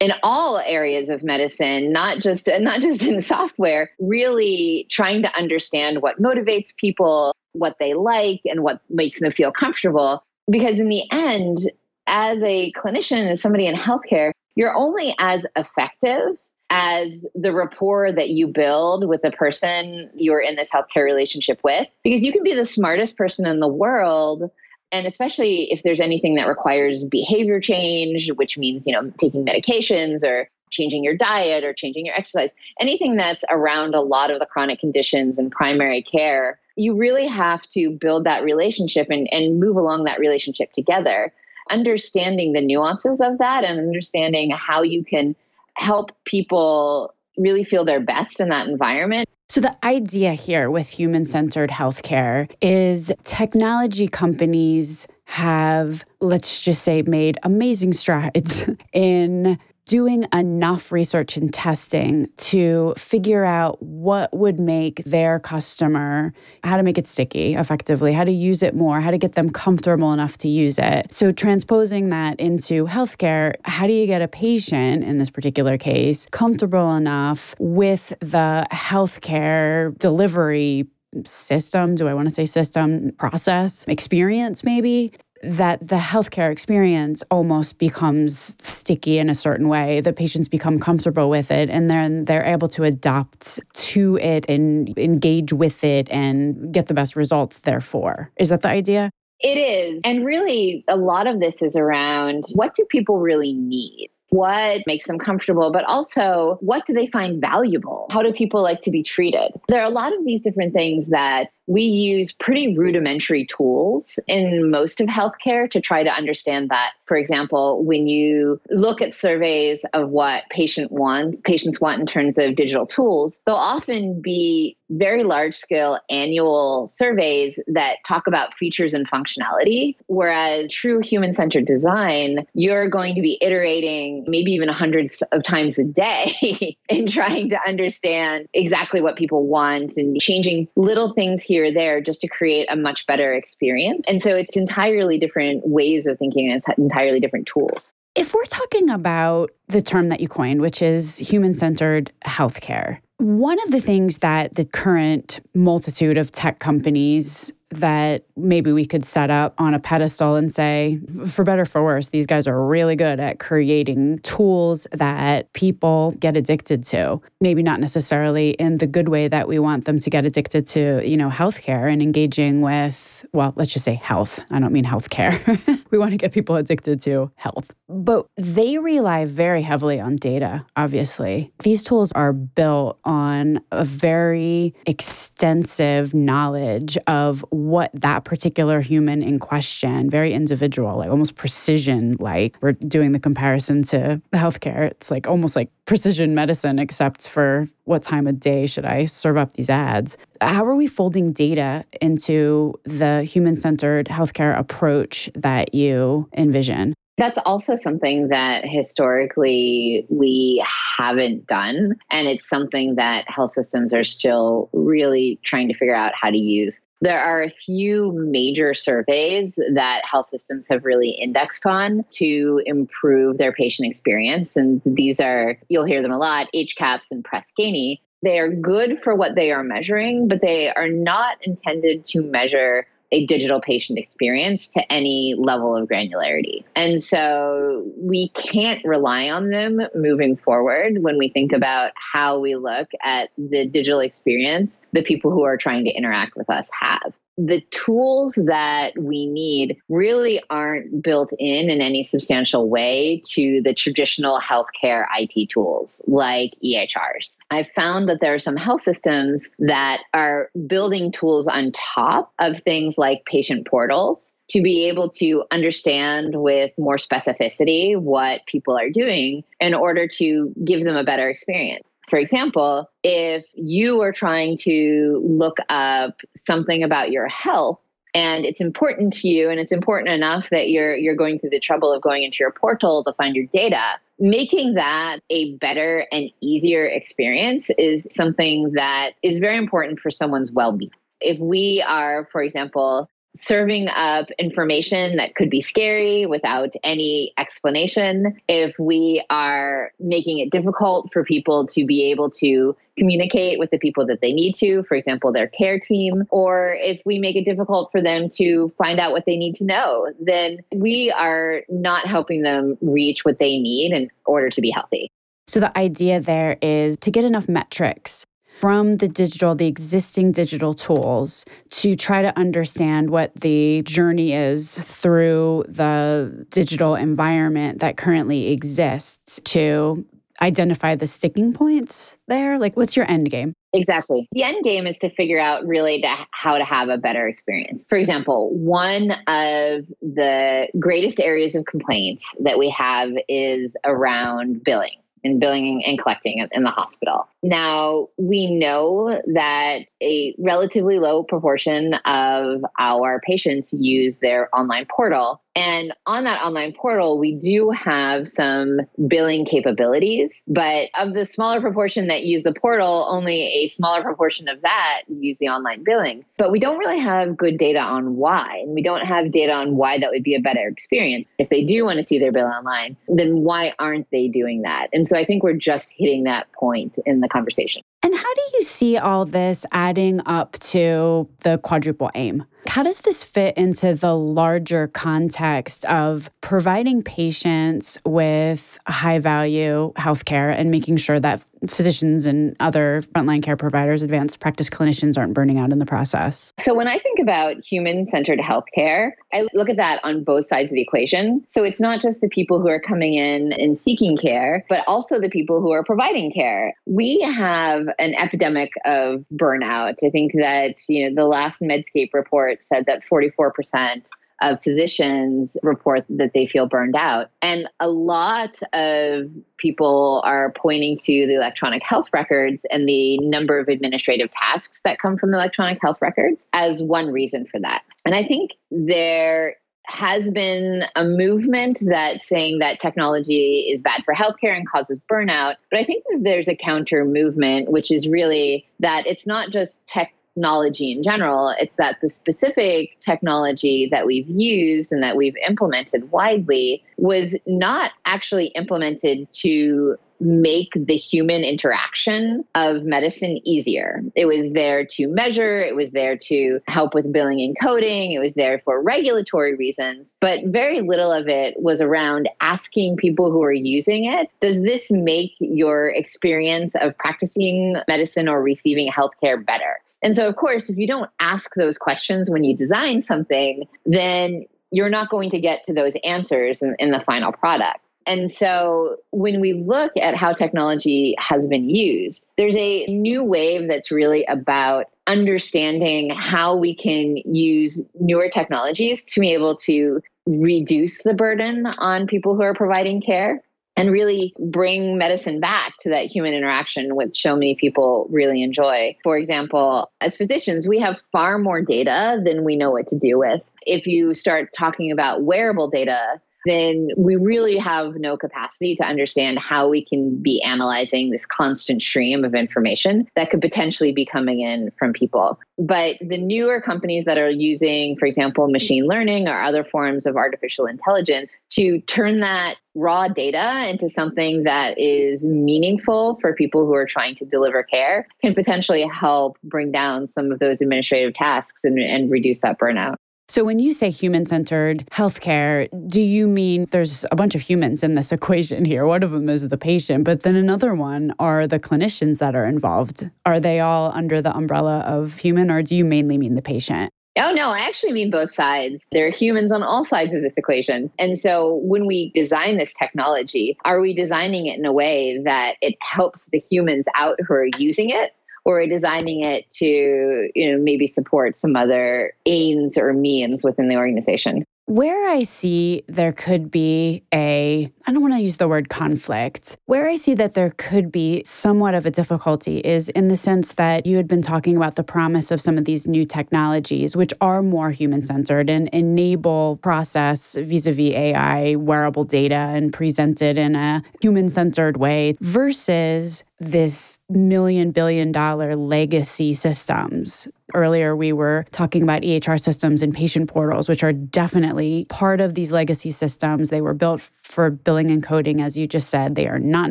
in 0.00 0.12
all 0.22 0.58
areas 0.58 1.08
of 1.10 1.22
medicine 1.22 1.92
not 1.92 2.18
just 2.18 2.48
not 2.60 2.80
just 2.80 3.02
in 3.02 3.20
software 3.20 3.90
really 3.98 4.86
trying 4.90 5.22
to 5.22 5.36
understand 5.36 6.02
what 6.02 6.20
motivates 6.20 6.74
people 6.76 7.34
what 7.52 7.76
they 7.78 7.94
like 7.94 8.40
and 8.44 8.62
what 8.62 8.80
makes 8.88 9.20
them 9.20 9.30
feel 9.30 9.52
comfortable 9.52 10.24
because 10.50 10.78
in 10.78 10.88
the 10.88 11.04
end 11.12 11.58
as 12.06 12.38
a 12.42 12.72
clinician 12.72 13.30
as 13.30 13.40
somebody 13.40 13.66
in 13.66 13.74
healthcare 13.74 14.32
you're 14.56 14.76
only 14.76 15.14
as 15.18 15.46
effective 15.56 16.36
as 16.70 17.26
the 17.34 17.52
rapport 17.52 18.12
that 18.12 18.30
you 18.30 18.46
build 18.46 19.08
with 19.08 19.22
the 19.22 19.32
person 19.32 20.08
you're 20.14 20.40
in 20.40 20.54
this 20.54 20.70
healthcare 20.70 21.04
relationship 21.04 21.60
with. 21.64 21.88
Because 22.04 22.22
you 22.22 22.32
can 22.32 22.44
be 22.44 22.54
the 22.54 22.64
smartest 22.64 23.16
person 23.16 23.44
in 23.44 23.58
the 23.58 23.68
world. 23.68 24.50
And 24.92 25.06
especially 25.06 25.70
if 25.72 25.82
there's 25.82 26.00
anything 26.00 26.34
that 26.34 26.48
requires 26.48 27.04
behavior 27.04 27.60
change, 27.60 28.30
which 28.32 28.58
means, 28.58 28.84
you 28.86 28.92
know, 28.92 29.10
taking 29.18 29.44
medications 29.44 30.24
or 30.24 30.48
changing 30.70 31.04
your 31.04 31.16
diet 31.16 31.64
or 31.64 31.72
changing 31.72 32.06
your 32.06 32.14
exercise, 32.14 32.52
anything 32.80 33.16
that's 33.16 33.44
around 33.50 33.94
a 33.94 34.00
lot 34.00 34.30
of 34.30 34.38
the 34.38 34.46
chronic 34.46 34.80
conditions 34.80 35.38
and 35.38 35.50
primary 35.52 36.02
care, 36.02 36.58
you 36.76 36.96
really 36.96 37.26
have 37.26 37.62
to 37.68 37.90
build 37.90 38.24
that 38.24 38.42
relationship 38.42 39.08
and, 39.10 39.28
and 39.32 39.60
move 39.60 39.76
along 39.76 40.04
that 40.04 40.18
relationship 40.18 40.72
together. 40.72 41.32
Understanding 41.70 42.52
the 42.52 42.60
nuances 42.60 43.20
of 43.20 43.38
that 43.38 43.64
and 43.64 43.78
understanding 43.78 44.50
how 44.50 44.82
you 44.82 45.04
can 45.04 45.36
help 45.74 46.10
people 46.24 47.14
really 47.36 47.64
feel 47.64 47.84
their 47.84 48.00
best 48.00 48.40
in 48.40 48.48
that 48.48 48.66
environment. 48.66 49.28
So, 49.50 49.60
the 49.60 49.74
idea 49.84 50.34
here 50.34 50.70
with 50.70 50.88
human 50.88 51.26
centered 51.26 51.70
healthcare 51.70 52.48
is 52.60 53.10
technology 53.24 54.06
companies 54.06 55.08
have, 55.24 56.04
let's 56.20 56.60
just 56.60 56.84
say, 56.84 57.02
made 57.02 57.36
amazing 57.42 57.94
strides 57.94 58.70
in 58.92 59.58
doing 59.90 60.24
enough 60.32 60.92
research 60.92 61.36
and 61.36 61.52
testing 61.52 62.28
to 62.36 62.94
figure 62.96 63.44
out 63.44 63.82
what 63.82 64.32
would 64.32 64.60
make 64.60 65.02
their 65.02 65.40
customer, 65.40 66.32
how 66.62 66.76
to 66.76 66.84
make 66.84 66.96
it 66.96 67.08
sticky 67.08 67.54
effectively, 67.54 68.12
how 68.12 68.22
to 68.22 68.30
use 68.30 68.62
it 68.62 68.72
more, 68.72 69.00
how 69.00 69.10
to 69.10 69.18
get 69.18 69.32
them 69.32 69.50
comfortable 69.50 70.12
enough 70.12 70.38
to 70.38 70.48
use 70.48 70.78
it. 70.78 71.12
So, 71.12 71.32
transposing 71.32 72.10
that 72.10 72.38
into 72.38 72.86
healthcare, 72.86 73.54
how 73.64 73.88
do 73.88 73.92
you 73.92 74.06
get 74.06 74.22
a 74.22 74.28
patient 74.28 75.02
in 75.02 75.18
this 75.18 75.28
particular 75.28 75.76
case 75.76 76.28
comfortable 76.30 76.94
enough 76.94 77.56
with 77.58 78.10
the 78.20 78.68
healthcare 78.70 79.98
delivery 79.98 80.86
system 81.24 81.96
do 81.96 82.06
I 82.06 82.14
want 82.14 82.28
to 82.28 82.34
say 82.34 82.44
system 82.44 83.10
process 83.18 83.84
experience 83.88 84.62
maybe 84.62 85.12
that 85.42 85.86
the 85.86 85.96
healthcare 85.96 86.52
experience 86.52 87.22
almost 87.30 87.78
becomes 87.78 88.56
sticky 88.60 89.18
in 89.18 89.30
a 89.30 89.34
certain 89.34 89.68
way. 89.68 90.00
The 90.00 90.12
patients 90.12 90.48
become 90.48 90.78
comfortable 90.78 91.30
with 91.30 91.50
it 91.50 91.70
and 91.70 91.90
then 91.90 92.26
they're 92.26 92.44
able 92.44 92.68
to 92.68 92.84
adapt 92.84 93.60
to 93.72 94.18
it 94.18 94.44
and 94.48 94.96
engage 94.98 95.52
with 95.52 95.82
it 95.82 96.08
and 96.10 96.72
get 96.72 96.86
the 96.88 96.94
best 96.94 97.16
results, 97.16 97.60
therefore. 97.60 98.30
Is 98.36 98.50
that 98.50 98.62
the 98.62 98.68
idea? 98.68 99.10
It 99.40 99.56
is. 99.56 100.02
And 100.04 100.26
really, 100.26 100.84
a 100.88 100.96
lot 100.96 101.26
of 101.26 101.40
this 101.40 101.62
is 101.62 101.74
around 101.74 102.44
what 102.52 102.74
do 102.74 102.84
people 102.90 103.18
really 103.18 103.54
need? 103.54 104.10
what 104.30 104.82
makes 104.86 105.06
them 105.06 105.18
comfortable, 105.18 105.70
but 105.72 105.84
also 105.84 106.56
what 106.60 106.86
do 106.86 106.92
they 106.92 107.06
find 107.06 107.40
valuable? 107.40 108.06
How 108.10 108.22
do 108.22 108.32
people 108.32 108.62
like 108.62 108.80
to 108.82 108.90
be 108.90 109.02
treated? 109.02 109.52
There 109.68 109.80
are 109.80 109.86
a 109.86 109.90
lot 109.90 110.16
of 110.16 110.24
these 110.24 110.40
different 110.40 110.72
things 110.72 111.08
that 111.08 111.50
we 111.70 111.82
use 111.82 112.32
pretty 112.32 112.76
rudimentary 112.76 113.46
tools 113.46 114.18
in 114.26 114.72
most 114.72 115.00
of 115.00 115.06
healthcare 115.06 115.70
to 115.70 115.80
try 115.80 116.02
to 116.02 116.10
understand 116.10 116.68
that. 116.68 116.90
For 117.04 117.16
example, 117.16 117.84
when 117.84 118.08
you 118.08 118.60
look 118.70 119.00
at 119.00 119.14
surveys 119.14 119.84
of 119.92 120.10
what 120.10 120.42
patient 120.50 120.90
wants, 120.90 121.40
patients 121.42 121.80
want 121.80 122.00
in 122.00 122.06
terms 122.06 122.38
of 122.38 122.56
digital 122.56 122.86
tools, 122.86 123.40
they'll 123.46 123.54
often 123.54 124.20
be 124.20 124.76
very 124.90 125.22
large 125.22 125.54
scale 125.54 125.98
annual 126.10 126.88
surveys 126.88 127.60
that 127.68 127.98
talk 128.04 128.26
about 128.26 128.54
features 128.54 128.92
and 128.92 129.08
functionality. 129.08 129.94
Whereas 130.08 130.70
true 130.70 131.00
human 131.00 131.32
centered 131.32 131.66
design, 131.66 132.46
you're 132.54 132.88
going 132.88 133.14
to 133.14 133.22
be 133.22 133.38
iterating 133.40 134.24
maybe 134.26 134.50
even 134.50 134.68
hundreds 134.68 135.22
of 135.30 135.44
times 135.44 135.78
a 135.78 135.84
day 135.84 136.76
in 136.88 137.06
trying 137.06 137.50
to 137.50 137.58
understand 137.66 138.48
exactly 138.52 139.00
what 139.00 139.16
people 139.16 139.46
want 139.46 139.96
and 139.96 140.20
changing 140.20 140.66
little 140.74 141.14
things 141.14 141.42
here 141.42 141.59
or 141.60 141.70
there 141.70 142.00
just 142.00 142.20
to 142.22 142.28
create 142.28 142.66
a 142.70 142.76
much 142.76 143.06
better 143.06 143.32
experience. 143.32 144.04
And 144.08 144.20
so 144.20 144.34
it's 144.34 144.56
entirely 144.56 145.18
different 145.18 145.66
ways 145.66 146.06
of 146.06 146.18
thinking 146.18 146.50
and 146.50 146.56
it's 146.56 146.78
entirely 146.78 147.20
different 147.20 147.46
tools. 147.46 147.92
If 148.16 148.34
we're 148.34 148.44
talking 148.44 148.90
about 148.90 149.50
the 149.68 149.82
term 149.82 150.08
that 150.08 150.20
you 150.20 150.28
coined, 150.28 150.60
which 150.60 150.82
is 150.82 151.18
human 151.18 151.54
centered 151.54 152.12
healthcare, 152.26 152.98
one 153.18 153.60
of 153.62 153.70
the 153.70 153.80
things 153.80 154.18
that 154.18 154.54
the 154.54 154.64
current 154.64 155.40
multitude 155.54 156.16
of 156.16 156.32
tech 156.32 156.58
companies 156.58 157.52
that 157.70 158.24
maybe 158.36 158.72
we 158.72 158.84
could 158.84 159.04
set 159.04 159.30
up 159.30 159.54
on 159.58 159.74
a 159.74 159.78
pedestal 159.78 160.34
and 160.34 160.52
say, 160.52 161.00
for 161.26 161.44
better 161.44 161.64
for 161.64 161.82
worse, 161.82 162.08
these 162.08 162.26
guys 162.26 162.46
are 162.46 162.66
really 162.66 162.96
good 162.96 163.20
at 163.20 163.38
creating 163.38 164.18
tools 164.20 164.86
that 164.92 165.52
people 165.52 166.12
get 166.18 166.36
addicted 166.36 166.84
to. 166.84 167.20
Maybe 167.40 167.62
not 167.62 167.80
necessarily 167.80 168.50
in 168.50 168.78
the 168.78 168.86
good 168.86 169.08
way 169.08 169.28
that 169.28 169.46
we 169.46 169.58
want 169.58 169.84
them 169.84 169.98
to 170.00 170.10
get 170.10 170.24
addicted 170.24 170.66
to, 170.68 171.08
you 171.08 171.16
know, 171.16 171.30
healthcare 171.30 171.90
and 171.90 172.02
engaging 172.02 172.60
with, 172.60 173.24
well, 173.32 173.52
let's 173.56 173.72
just 173.72 173.84
say 173.84 173.94
health. 173.94 174.40
I 174.50 174.58
don't 174.58 174.72
mean 174.72 174.84
healthcare. 174.84 175.38
we 175.90 175.98
want 175.98 176.10
to 176.10 176.16
get 176.16 176.32
people 176.32 176.56
addicted 176.56 177.00
to 177.02 177.30
health. 177.36 177.72
But 177.88 178.26
they 178.36 178.78
rely 178.78 179.24
very 179.26 179.62
heavily 179.62 180.00
on 180.00 180.16
data, 180.16 180.64
obviously. 180.76 181.52
These 181.62 181.82
tools 181.82 182.12
are 182.12 182.32
built 182.32 182.98
on 183.04 183.60
a 183.70 183.84
very 183.84 184.74
extensive 184.86 186.14
knowledge 186.14 186.96
of 187.06 187.44
what 187.66 187.90
that 187.94 188.24
particular 188.24 188.80
human 188.80 189.22
in 189.22 189.38
question, 189.38 190.10
very 190.10 190.32
individual, 190.32 190.96
like 190.98 191.10
almost 191.10 191.36
precision 191.36 192.14
like. 192.18 192.56
We're 192.60 192.72
doing 192.72 193.12
the 193.12 193.20
comparison 193.20 193.82
to 193.84 194.20
healthcare. 194.32 194.90
It's 194.90 195.10
like 195.10 195.26
almost 195.26 195.56
like 195.56 195.70
precision 195.84 196.34
medicine, 196.34 196.78
except 196.78 197.28
for 197.28 197.66
what 197.84 198.02
time 198.02 198.26
of 198.26 198.38
day 198.38 198.66
should 198.66 198.84
I 198.84 199.06
serve 199.06 199.36
up 199.36 199.54
these 199.54 199.68
ads? 199.68 200.16
How 200.40 200.64
are 200.64 200.76
we 200.76 200.86
folding 200.86 201.32
data 201.32 201.84
into 202.00 202.74
the 202.84 203.24
human 203.24 203.56
centered 203.56 204.06
healthcare 204.06 204.56
approach 204.56 205.28
that 205.34 205.74
you 205.74 206.28
envision? 206.36 206.94
That's 207.18 207.38
also 207.44 207.76
something 207.76 208.28
that 208.28 208.64
historically 208.64 210.06
we 210.08 210.64
haven't 210.96 211.46
done. 211.46 211.96
And 212.10 212.26
it's 212.26 212.48
something 212.48 212.94
that 212.94 213.28
health 213.28 213.50
systems 213.50 213.92
are 213.92 214.04
still 214.04 214.70
really 214.72 215.38
trying 215.42 215.68
to 215.68 215.74
figure 215.74 215.94
out 215.94 216.12
how 216.14 216.30
to 216.30 216.38
use. 216.38 216.80
There 217.02 217.20
are 217.20 217.42
a 217.42 217.48
few 217.48 218.12
major 218.12 218.74
surveys 218.74 219.58
that 219.74 220.02
health 220.04 220.26
systems 220.26 220.68
have 220.68 220.84
really 220.84 221.10
indexed 221.10 221.64
on 221.64 222.04
to 222.10 222.62
improve 222.66 223.38
their 223.38 223.52
patient 223.52 223.88
experience. 223.88 224.54
And 224.54 224.82
these 224.84 225.18
are, 225.18 225.56
you'll 225.68 225.86
hear 225.86 226.02
them 226.02 226.12
a 226.12 226.18
lot, 226.18 226.48
HCAHPS 226.54 227.10
and 227.10 227.24
Press 227.24 227.52
Ganey. 227.58 228.00
They 228.22 228.38
are 228.38 228.50
good 228.50 229.00
for 229.02 229.14
what 229.14 229.34
they 229.34 229.50
are 229.50 229.62
measuring, 229.62 230.28
but 230.28 230.42
they 230.42 230.68
are 230.70 230.88
not 230.88 231.38
intended 231.42 232.04
to 232.06 232.20
measure 232.20 232.86
a 233.12 233.26
digital 233.26 233.60
patient 233.60 233.98
experience 233.98 234.68
to 234.68 234.92
any 234.92 235.34
level 235.38 235.76
of 235.76 235.88
granularity. 235.88 236.64
And 236.76 237.02
so 237.02 237.84
we 237.96 238.30
can't 238.30 238.84
rely 238.84 239.30
on 239.30 239.50
them 239.50 239.80
moving 239.94 240.36
forward 240.36 240.98
when 241.00 241.18
we 241.18 241.28
think 241.28 241.52
about 241.52 241.92
how 241.94 242.38
we 242.38 242.56
look 242.56 242.88
at 243.02 243.30
the 243.36 243.68
digital 243.68 244.00
experience 244.00 244.82
the 244.92 245.02
people 245.02 245.30
who 245.30 245.42
are 245.42 245.56
trying 245.56 245.84
to 245.84 245.90
interact 245.90 246.36
with 246.36 246.48
us 246.50 246.70
have 246.78 247.12
the 247.36 247.60
tools 247.70 248.34
that 248.46 248.92
we 248.98 249.26
need 249.26 249.76
really 249.88 250.40
aren't 250.50 251.02
built 251.02 251.32
in 251.38 251.70
in 251.70 251.80
any 251.80 252.02
substantial 252.02 252.68
way 252.68 253.22
to 253.26 253.62
the 253.62 253.72
traditional 253.72 254.40
healthcare 254.40 255.06
IT 255.16 255.48
tools 255.48 256.02
like 256.06 256.52
EHRs. 256.64 257.38
I've 257.50 257.70
found 257.70 258.08
that 258.08 258.20
there 258.20 258.34
are 258.34 258.38
some 258.38 258.56
health 258.56 258.82
systems 258.82 259.50
that 259.58 260.00
are 260.12 260.50
building 260.66 261.12
tools 261.12 261.46
on 261.46 261.72
top 261.72 262.32
of 262.38 262.60
things 262.60 262.98
like 262.98 263.24
patient 263.24 263.66
portals 263.66 264.34
to 264.48 264.62
be 264.62 264.88
able 264.88 265.08
to 265.08 265.44
understand 265.50 266.34
with 266.34 266.72
more 266.76 266.96
specificity 266.96 267.96
what 267.96 268.44
people 268.46 268.76
are 268.76 268.90
doing 268.90 269.44
in 269.60 269.74
order 269.74 270.08
to 270.08 270.52
give 270.64 270.84
them 270.84 270.96
a 270.96 271.04
better 271.04 271.28
experience. 271.28 271.84
For 272.10 272.18
example, 272.18 272.90
if 273.04 273.46
you 273.54 274.02
are 274.02 274.12
trying 274.12 274.58
to 274.62 275.22
look 275.24 275.58
up 275.68 276.20
something 276.36 276.82
about 276.82 277.12
your 277.12 277.28
health 277.28 277.78
and 278.12 278.44
it's 278.44 278.60
important 278.60 279.12
to 279.12 279.28
you 279.28 279.48
and 279.48 279.60
it's 279.60 279.70
important 279.70 280.08
enough 280.08 280.50
that 280.50 280.70
you're 280.70 280.96
you're 280.96 281.14
going 281.14 281.38
through 281.38 281.50
the 281.50 281.60
trouble 281.60 281.92
of 281.92 282.02
going 282.02 282.24
into 282.24 282.38
your 282.40 282.50
portal 282.50 283.04
to 283.04 283.12
find 283.12 283.36
your 283.36 283.46
data, 283.54 283.80
making 284.18 284.74
that 284.74 285.20
a 285.30 285.54
better 285.58 286.04
and 286.10 286.30
easier 286.40 286.84
experience 286.84 287.70
is 287.78 288.08
something 288.10 288.72
that 288.72 289.12
is 289.22 289.38
very 289.38 289.56
important 289.56 290.00
for 290.00 290.10
someone's 290.10 290.50
well-being. 290.50 290.90
If 291.20 291.38
we 291.38 291.84
are, 291.86 292.28
for 292.32 292.42
example, 292.42 293.08
serving 293.34 293.88
up 293.88 294.30
information 294.38 295.16
that 295.16 295.34
could 295.34 295.50
be 295.50 295.60
scary 295.60 296.26
without 296.26 296.72
any 296.82 297.32
explanation, 297.38 298.40
if 298.48 298.78
we 298.78 299.24
are 299.30 299.92
making 300.00 300.38
it 300.38 300.50
difficult 300.50 301.12
for 301.12 301.24
people 301.24 301.66
to 301.66 301.84
be 301.84 302.10
able 302.10 302.28
to 302.28 302.76
communicate 302.98 303.58
with 303.58 303.70
the 303.70 303.78
people 303.78 304.04
that 304.06 304.20
they 304.20 304.32
need 304.32 304.54
to, 304.54 304.82
for 304.82 304.94
example, 304.96 305.32
their 305.32 305.46
care 305.46 305.78
team, 305.78 306.24
or 306.30 306.76
if 306.80 307.00
we 307.06 307.18
make 307.18 307.36
it 307.36 307.44
difficult 307.44 307.90
for 307.92 308.02
them 308.02 308.28
to 308.28 308.72
find 308.76 308.98
out 308.98 309.12
what 309.12 309.24
they 309.26 309.36
need 309.36 309.54
to 309.54 309.64
know, 309.64 310.12
then 310.20 310.58
we 310.74 311.10
are 311.16 311.62
not 311.68 312.06
helping 312.06 312.42
them 312.42 312.76
reach 312.80 313.24
what 313.24 313.38
they 313.38 313.58
need 313.58 313.92
in 313.92 314.10
order 314.26 314.50
to 314.50 314.60
be 314.60 314.70
healthy. 314.70 315.10
So 315.46 315.60
the 315.60 315.76
idea 315.78 316.20
there 316.20 316.58
is 316.62 316.96
to 316.98 317.10
get 317.10 317.24
enough 317.24 317.48
metrics 317.48 318.24
from 318.60 318.94
the 318.94 319.08
digital, 319.08 319.54
the 319.54 319.66
existing 319.66 320.32
digital 320.32 320.74
tools 320.74 321.44
to 321.70 321.96
try 321.96 322.20
to 322.20 322.36
understand 322.38 323.10
what 323.10 323.32
the 323.34 323.82
journey 323.82 324.34
is 324.34 324.78
through 324.78 325.64
the 325.68 326.46
digital 326.50 326.94
environment 326.94 327.80
that 327.80 327.96
currently 327.96 328.52
exists 328.52 329.40
to 329.44 330.04
identify 330.42 330.94
the 330.94 331.06
sticking 331.06 331.52
points 331.52 332.16
there? 332.28 332.58
Like, 332.58 332.76
what's 332.76 332.96
your 332.96 333.10
end 333.10 333.30
game? 333.30 333.54
Exactly. 333.72 334.28
The 334.32 334.42
end 334.42 334.64
game 334.64 334.86
is 334.86 334.98
to 334.98 335.10
figure 335.10 335.38
out 335.38 335.66
really 335.66 336.00
to, 336.00 336.14
how 336.32 336.58
to 336.58 336.64
have 336.64 336.88
a 336.88 336.98
better 336.98 337.28
experience. 337.28 337.84
For 337.88 337.96
example, 337.96 338.50
one 338.54 339.12
of 339.26 339.86
the 340.00 340.68
greatest 340.78 341.20
areas 341.20 341.54
of 341.54 341.64
complaints 341.66 342.34
that 342.40 342.58
we 342.58 342.70
have 342.70 343.10
is 343.28 343.76
around 343.84 344.64
billing 344.64 344.96
and 345.24 345.40
billing 345.40 345.84
and 345.84 345.98
collecting 345.98 346.46
in 346.50 346.62
the 346.62 346.70
hospital. 346.70 347.28
Now, 347.42 348.08
we 348.16 348.54
know 348.54 349.20
that 349.26 349.80
a 350.02 350.34
relatively 350.38 350.98
low 350.98 351.22
proportion 351.22 351.94
of 352.04 352.64
our 352.78 353.20
patients 353.20 353.72
use 353.72 354.18
their 354.18 354.54
online 354.54 354.86
portal. 354.86 355.42
And 355.56 355.92
on 356.06 356.24
that 356.24 356.42
online 356.42 356.72
portal, 356.72 357.18
we 357.18 357.34
do 357.34 357.70
have 357.70 358.28
some 358.28 358.80
billing 359.08 359.44
capabilities, 359.44 360.40
but 360.46 360.88
of 360.98 361.12
the 361.12 361.24
smaller 361.24 361.60
proportion 361.60 362.06
that 362.06 362.22
use 362.22 362.44
the 362.44 362.54
portal, 362.54 363.06
only 363.10 363.42
a 363.64 363.68
smaller 363.68 364.02
proportion 364.02 364.48
of 364.48 364.62
that 364.62 365.02
use 365.08 365.38
the 365.38 365.48
online 365.48 365.82
billing. 365.82 366.24
But 366.38 366.52
we 366.52 366.60
don't 366.60 366.78
really 366.78 367.00
have 367.00 367.36
good 367.36 367.58
data 367.58 367.80
on 367.80 368.16
why. 368.16 368.60
And 368.62 368.74
we 368.74 368.82
don't 368.82 369.06
have 369.06 369.32
data 369.32 369.52
on 369.52 369.76
why 369.76 369.98
that 369.98 370.10
would 370.10 370.22
be 370.22 370.36
a 370.36 370.40
better 370.40 370.68
experience. 370.68 371.26
If 371.38 371.48
they 371.50 371.64
do 371.64 371.84
want 371.84 371.98
to 371.98 372.04
see 372.04 372.18
their 372.18 372.32
bill 372.32 372.46
online, 372.46 372.96
then 373.08 373.40
why 373.40 373.74
aren't 373.78 374.10
they 374.10 374.28
doing 374.28 374.62
that? 374.62 374.88
And 374.92 375.06
so 375.06 375.16
I 375.16 375.24
think 375.24 375.42
we're 375.42 375.54
just 375.54 375.92
hitting 375.96 376.24
that 376.24 376.50
point 376.52 376.98
in 377.04 377.20
the 377.20 377.28
conversation. 377.28 377.82
And 378.02 378.14
how 378.14 378.34
do 378.34 378.42
you 378.54 378.62
see 378.62 378.96
all 378.96 379.26
this 379.26 379.66
adding 379.72 380.20
up 380.24 380.52
to 380.60 381.28
the 381.40 381.58
quadruple 381.58 382.10
aim? 382.14 382.44
How 382.66 382.82
does 382.82 383.00
this 383.00 383.24
fit 383.24 383.56
into 383.56 383.94
the 383.94 384.14
larger 384.14 384.88
context 384.88 385.84
of 385.86 386.30
providing 386.40 387.02
patients 387.02 387.98
with 388.04 388.78
high 388.86 389.18
value 389.18 389.92
healthcare 389.94 390.54
and 390.56 390.70
making 390.70 390.96
sure 390.98 391.18
that 391.20 391.44
physicians 391.68 392.26
and 392.26 392.56
other 392.60 393.02
frontline 393.14 393.42
care 393.42 393.56
providers, 393.56 394.02
advanced 394.02 394.40
practice 394.40 394.70
clinicians 394.70 395.18
aren't 395.18 395.34
burning 395.34 395.58
out 395.58 395.72
in 395.72 395.78
the 395.78 395.86
process? 395.86 396.52
So, 396.58 396.74
when 396.74 396.88
I 396.88 396.98
think 396.98 397.18
about 397.20 397.56
human 397.58 398.06
centered 398.06 398.38
healthcare, 398.38 399.12
I 399.32 399.46
look 399.52 399.68
at 399.68 399.76
that 399.76 400.00
on 400.04 400.24
both 400.24 400.46
sides 400.46 400.70
of 400.70 400.74
the 400.74 400.82
equation. 400.82 401.44
So, 401.48 401.64
it's 401.64 401.80
not 401.80 402.00
just 402.00 402.20
the 402.20 402.28
people 402.28 402.60
who 402.60 402.68
are 402.68 402.80
coming 402.80 403.14
in 403.14 403.52
and 403.52 403.78
seeking 403.78 404.16
care, 404.16 404.64
but 404.68 404.84
also 404.86 405.20
the 405.20 405.30
people 405.30 405.60
who 405.60 405.72
are 405.72 405.84
providing 405.84 406.32
care. 406.32 406.74
We 406.86 407.20
have 407.22 407.86
an 407.98 408.14
epidemic 408.14 408.70
of 408.84 409.24
burnout. 409.32 409.96
I 410.04 410.10
think 410.10 410.32
that, 410.34 410.76
you 410.88 411.08
know, 411.08 411.14
the 411.14 411.28
last 411.28 411.60
Medscape 411.60 412.10
report 412.14 412.49
said 412.60 412.86
that 412.86 413.02
44% 413.04 414.08
of 414.42 414.62
physicians 414.62 415.56
report 415.62 416.04
that 416.08 416.32
they 416.34 416.46
feel 416.46 416.66
burned 416.66 416.96
out. 416.96 417.30
And 417.42 417.68
a 417.78 417.88
lot 417.88 418.58
of 418.72 419.30
people 419.58 420.22
are 420.24 420.52
pointing 420.56 420.96
to 420.98 421.26
the 421.26 421.34
electronic 421.34 421.82
health 421.82 422.08
records 422.12 422.64
and 422.70 422.88
the 422.88 423.18
number 423.18 423.58
of 423.58 423.68
administrative 423.68 424.30
tasks 424.32 424.80
that 424.84 424.98
come 424.98 425.18
from 425.18 425.34
electronic 425.34 425.78
health 425.82 425.98
records 426.00 426.48
as 426.52 426.82
one 426.82 427.10
reason 427.10 427.44
for 427.44 427.60
that. 427.60 427.82
And 428.06 428.14
I 428.14 428.24
think 428.24 428.52
there 428.70 429.56
has 429.86 430.30
been 430.30 430.84
a 430.94 431.04
movement 431.04 431.78
that's 431.82 432.28
saying 432.28 432.60
that 432.60 432.78
technology 432.78 433.68
is 433.72 433.82
bad 433.82 434.02
for 434.04 434.14
healthcare 434.14 434.56
and 434.56 434.68
causes 434.68 435.00
burnout. 435.10 435.56
But 435.70 435.80
I 435.80 435.84
think 435.84 436.04
that 436.10 436.20
there's 436.22 436.48
a 436.48 436.54
counter 436.54 437.04
movement, 437.04 437.70
which 437.72 437.90
is 437.90 438.08
really 438.08 438.66
that 438.78 439.06
it's 439.06 439.26
not 439.26 439.50
just 439.50 439.84
tech 439.86 440.14
technology 440.34 440.92
in 440.92 441.02
general. 441.02 441.54
It's 441.58 441.74
that 441.78 441.96
the 442.00 442.08
specific 442.08 442.98
technology 443.00 443.88
that 443.90 444.06
we've 444.06 444.28
used 444.28 444.92
and 444.92 445.02
that 445.02 445.16
we've 445.16 445.36
implemented 445.46 446.10
widely 446.10 446.82
was 446.96 447.36
not 447.46 447.92
actually 448.06 448.46
implemented 448.48 449.28
to 449.32 449.96
make 450.22 450.70
the 450.74 450.96
human 450.96 451.42
interaction 451.42 452.44
of 452.54 452.82
medicine 452.82 453.40
easier. 453.46 454.02
It 454.14 454.26
was 454.26 454.52
there 454.52 454.84
to 454.84 455.08
measure, 455.08 455.62
it 455.62 455.74
was 455.74 455.92
there 455.92 456.16
to 456.24 456.60
help 456.68 456.94
with 456.94 457.10
billing 457.10 457.40
and 457.40 457.56
coding, 457.58 458.12
it 458.12 458.18
was 458.18 458.34
there 458.34 458.60
for 458.64 458.82
regulatory 458.82 459.56
reasons, 459.56 460.12
but 460.20 460.40
very 460.44 460.82
little 460.82 461.10
of 461.10 461.26
it 461.28 461.54
was 461.58 461.80
around 461.80 462.28
asking 462.42 462.98
people 462.98 463.30
who 463.30 463.42
are 463.42 463.52
using 463.52 464.04
it, 464.04 464.28
does 464.40 464.62
this 464.62 464.90
make 464.90 465.32
your 465.40 465.88
experience 465.88 466.74
of 466.74 466.96
practicing 466.98 467.76
medicine 467.88 468.28
or 468.28 468.42
receiving 468.42 468.90
healthcare 468.92 469.42
better? 469.44 469.78
And 470.02 470.16
so, 470.16 470.26
of 470.28 470.36
course, 470.36 470.70
if 470.70 470.78
you 470.78 470.86
don't 470.86 471.10
ask 471.20 471.54
those 471.54 471.78
questions 471.78 472.30
when 472.30 472.44
you 472.44 472.56
design 472.56 473.02
something, 473.02 473.66
then 473.84 474.46
you're 474.70 474.90
not 474.90 475.10
going 475.10 475.30
to 475.30 475.40
get 475.40 475.64
to 475.64 475.74
those 475.74 475.96
answers 476.04 476.62
in, 476.62 476.76
in 476.78 476.90
the 476.90 477.00
final 477.00 477.32
product. 477.32 477.80
And 478.06 478.30
so 478.30 478.96
when 479.10 479.40
we 479.40 479.52
look 479.52 479.92
at 480.00 480.16
how 480.16 480.32
technology 480.32 481.14
has 481.18 481.46
been 481.46 481.68
used, 481.68 482.26
there's 482.38 482.56
a 482.56 482.86
new 482.86 483.22
wave 483.22 483.68
that's 483.68 483.90
really 483.90 484.24
about 484.24 484.86
understanding 485.06 486.10
how 486.10 486.56
we 486.56 486.74
can 486.74 487.18
use 487.18 487.82
newer 487.98 488.28
technologies 488.28 489.04
to 489.04 489.20
be 489.20 489.32
able 489.34 489.56
to 489.56 490.00
reduce 490.26 491.02
the 491.02 491.14
burden 491.14 491.66
on 491.78 492.06
people 492.06 492.34
who 492.34 492.42
are 492.42 492.54
providing 492.54 493.02
care 493.02 493.42
and 493.80 493.90
really 493.90 494.34
bring 494.38 494.98
medicine 494.98 495.40
back 495.40 495.72
to 495.80 495.88
that 495.88 496.04
human 496.04 496.34
interaction 496.34 496.96
which 496.96 497.18
so 497.22 497.34
many 497.34 497.54
people 497.54 498.06
really 498.10 498.42
enjoy. 498.42 498.94
For 499.02 499.16
example, 499.16 499.90
as 500.02 500.18
physicians, 500.18 500.68
we 500.68 500.78
have 500.80 501.00
far 501.12 501.38
more 501.38 501.62
data 501.62 502.20
than 502.22 502.44
we 502.44 502.56
know 502.56 502.70
what 502.72 502.88
to 502.88 502.98
do 502.98 503.18
with. 503.18 503.40
If 503.66 503.86
you 503.86 504.12
start 504.12 504.50
talking 504.54 504.92
about 504.92 505.22
wearable 505.22 505.70
data, 505.70 506.20
then 506.46 506.88
we 506.96 507.16
really 507.16 507.56
have 507.56 507.96
no 507.96 508.16
capacity 508.16 508.74
to 508.76 508.84
understand 508.84 509.38
how 509.38 509.68
we 509.68 509.84
can 509.84 510.16
be 510.22 510.42
analyzing 510.42 511.10
this 511.10 511.26
constant 511.26 511.82
stream 511.82 512.24
of 512.24 512.34
information 512.34 513.06
that 513.16 513.30
could 513.30 513.40
potentially 513.40 513.92
be 513.92 514.06
coming 514.06 514.40
in 514.40 514.70
from 514.78 514.92
people. 514.92 515.38
But 515.58 515.96
the 516.00 516.18
newer 516.18 516.60
companies 516.60 517.04
that 517.04 517.18
are 517.18 517.30
using, 517.30 517.96
for 517.96 518.06
example, 518.06 518.48
machine 518.48 518.86
learning 518.86 519.28
or 519.28 519.42
other 519.42 519.64
forms 519.64 520.06
of 520.06 520.16
artificial 520.16 520.66
intelligence 520.66 521.30
to 521.50 521.80
turn 521.82 522.20
that 522.20 522.54
raw 522.74 523.08
data 523.08 523.68
into 523.68 523.88
something 523.88 524.44
that 524.44 524.78
is 524.78 525.26
meaningful 525.26 526.18
for 526.20 526.34
people 526.34 526.66
who 526.66 526.74
are 526.74 526.86
trying 526.86 527.16
to 527.16 527.24
deliver 527.24 527.62
care 527.62 528.06
can 528.22 528.34
potentially 528.34 528.86
help 528.86 529.36
bring 529.44 529.72
down 529.72 530.06
some 530.06 530.30
of 530.30 530.38
those 530.38 530.60
administrative 530.60 531.12
tasks 531.14 531.64
and, 531.64 531.78
and 531.78 532.10
reduce 532.10 532.40
that 532.40 532.58
burnout. 532.58 532.96
So, 533.30 533.44
when 533.44 533.60
you 533.60 533.72
say 533.72 533.90
human 533.90 534.26
centered 534.26 534.88
healthcare, 534.90 535.68
do 535.88 536.00
you 536.00 536.26
mean 536.26 536.66
there's 536.72 537.04
a 537.12 537.14
bunch 537.14 537.36
of 537.36 537.40
humans 537.40 537.84
in 537.84 537.94
this 537.94 538.10
equation 538.18 538.64
here? 538.64 538.86
One 538.86 539.04
of 539.04 539.12
them 539.12 539.28
is 539.28 539.46
the 539.48 539.56
patient, 539.56 540.02
but 540.02 540.24
then 540.24 540.34
another 540.34 540.74
one 540.74 541.14
are 541.20 541.46
the 541.46 541.60
clinicians 541.60 542.18
that 542.18 542.34
are 542.34 542.44
involved. 542.44 543.08
Are 543.24 543.38
they 543.38 543.60
all 543.60 543.92
under 543.94 544.20
the 544.20 544.36
umbrella 544.36 544.80
of 544.80 545.16
human, 545.16 545.48
or 545.48 545.62
do 545.62 545.76
you 545.76 545.84
mainly 545.84 546.18
mean 546.18 546.34
the 546.34 546.42
patient? 546.42 546.92
Oh, 547.16 547.32
no, 547.32 547.50
I 547.50 547.60
actually 547.60 547.92
mean 547.92 548.10
both 548.10 548.32
sides. 548.34 548.84
There 548.90 549.06
are 549.06 549.12
humans 549.12 549.52
on 549.52 549.62
all 549.62 549.84
sides 549.84 550.12
of 550.12 550.22
this 550.22 550.36
equation. 550.36 550.90
And 550.98 551.16
so 551.16 551.60
when 551.62 551.86
we 551.86 552.10
design 552.16 552.58
this 552.58 552.74
technology, 552.74 553.56
are 553.64 553.80
we 553.80 553.94
designing 553.94 554.46
it 554.46 554.58
in 554.58 554.64
a 554.64 554.72
way 554.72 555.20
that 555.24 555.54
it 555.60 555.76
helps 555.80 556.26
the 556.32 556.38
humans 556.38 556.86
out 556.96 557.18
who 557.24 557.34
are 557.34 557.48
using 557.58 557.90
it? 557.90 558.12
Or 558.50 558.66
designing 558.66 559.22
it 559.22 559.48
to 559.50 560.30
you 560.34 560.52
know 560.52 560.62
maybe 560.62 560.86
support 560.86 561.38
some 561.38 561.56
other 561.56 562.12
aims 562.26 562.76
or 562.76 562.92
means 562.92 563.44
within 563.44 563.68
the 563.68 563.76
organization 563.76 564.44
where 564.70 565.10
I 565.10 565.24
see 565.24 565.82
there 565.88 566.12
could 566.12 566.48
be 566.48 567.02
a, 567.12 567.68
I 567.88 567.92
don't 567.92 568.02
want 568.02 568.14
to 568.14 568.20
use 568.20 568.36
the 568.36 568.46
word 568.46 568.68
conflict, 568.68 569.58
where 569.66 569.88
I 569.88 569.96
see 569.96 570.14
that 570.14 570.34
there 570.34 570.54
could 570.58 570.92
be 570.92 571.24
somewhat 571.24 571.74
of 571.74 571.86
a 571.86 571.90
difficulty 571.90 572.58
is 572.58 572.88
in 572.90 573.08
the 573.08 573.16
sense 573.16 573.54
that 573.54 573.84
you 573.84 573.96
had 573.96 574.06
been 574.06 574.22
talking 574.22 574.56
about 574.56 574.76
the 574.76 574.84
promise 574.84 575.32
of 575.32 575.40
some 575.40 575.58
of 575.58 575.64
these 575.64 575.88
new 575.88 576.04
technologies, 576.04 576.94
which 576.94 577.12
are 577.20 577.42
more 577.42 577.72
human 577.72 578.02
centered 578.02 578.48
and 578.48 578.68
enable 578.68 579.56
process 579.56 580.36
vis 580.36 580.68
a 580.68 580.72
vis 580.72 580.94
AI, 580.94 581.56
wearable 581.56 582.04
data, 582.04 582.36
and 582.36 582.72
presented 582.72 583.36
in 583.38 583.56
a 583.56 583.82
human 584.00 584.28
centered 584.28 584.76
way 584.76 585.16
versus 585.20 586.22
this 586.38 587.00
million 587.08 587.72
billion 587.72 588.12
dollar 588.12 588.54
legacy 588.54 589.34
systems. 589.34 590.28
Earlier, 590.54 590.96
we 590.96 591.12
were 591.12 591.44
talking 591.52 591.82
about 591.82 592.02
EHR 592.02 592.40
systems 592.40 592.82
and 592.82 592.94
patient 592.94 593.28
portals, 593.28 593.68
which 593.68 593.82
are 593.82 593.92
definitely 593.92 594.86
part 594.88 595.20
of 595.20 595.34
these 595.34 595.50
legacy 595.50 595.90
systems. 595.90 596.50
They 596.50 596.60
were 596.60 596.74
built 596.74 597.00
for 597.00 597.50
billing 597.50 597.90
and 597.90 598.02
coding, 598.02 598.40
as 598.40 598.58
you 598.58 598.66
just 598.66 598.90
said. 598.90 599.14
They 599.14 599.28
are 599.28 599.38
not 599.38 599.70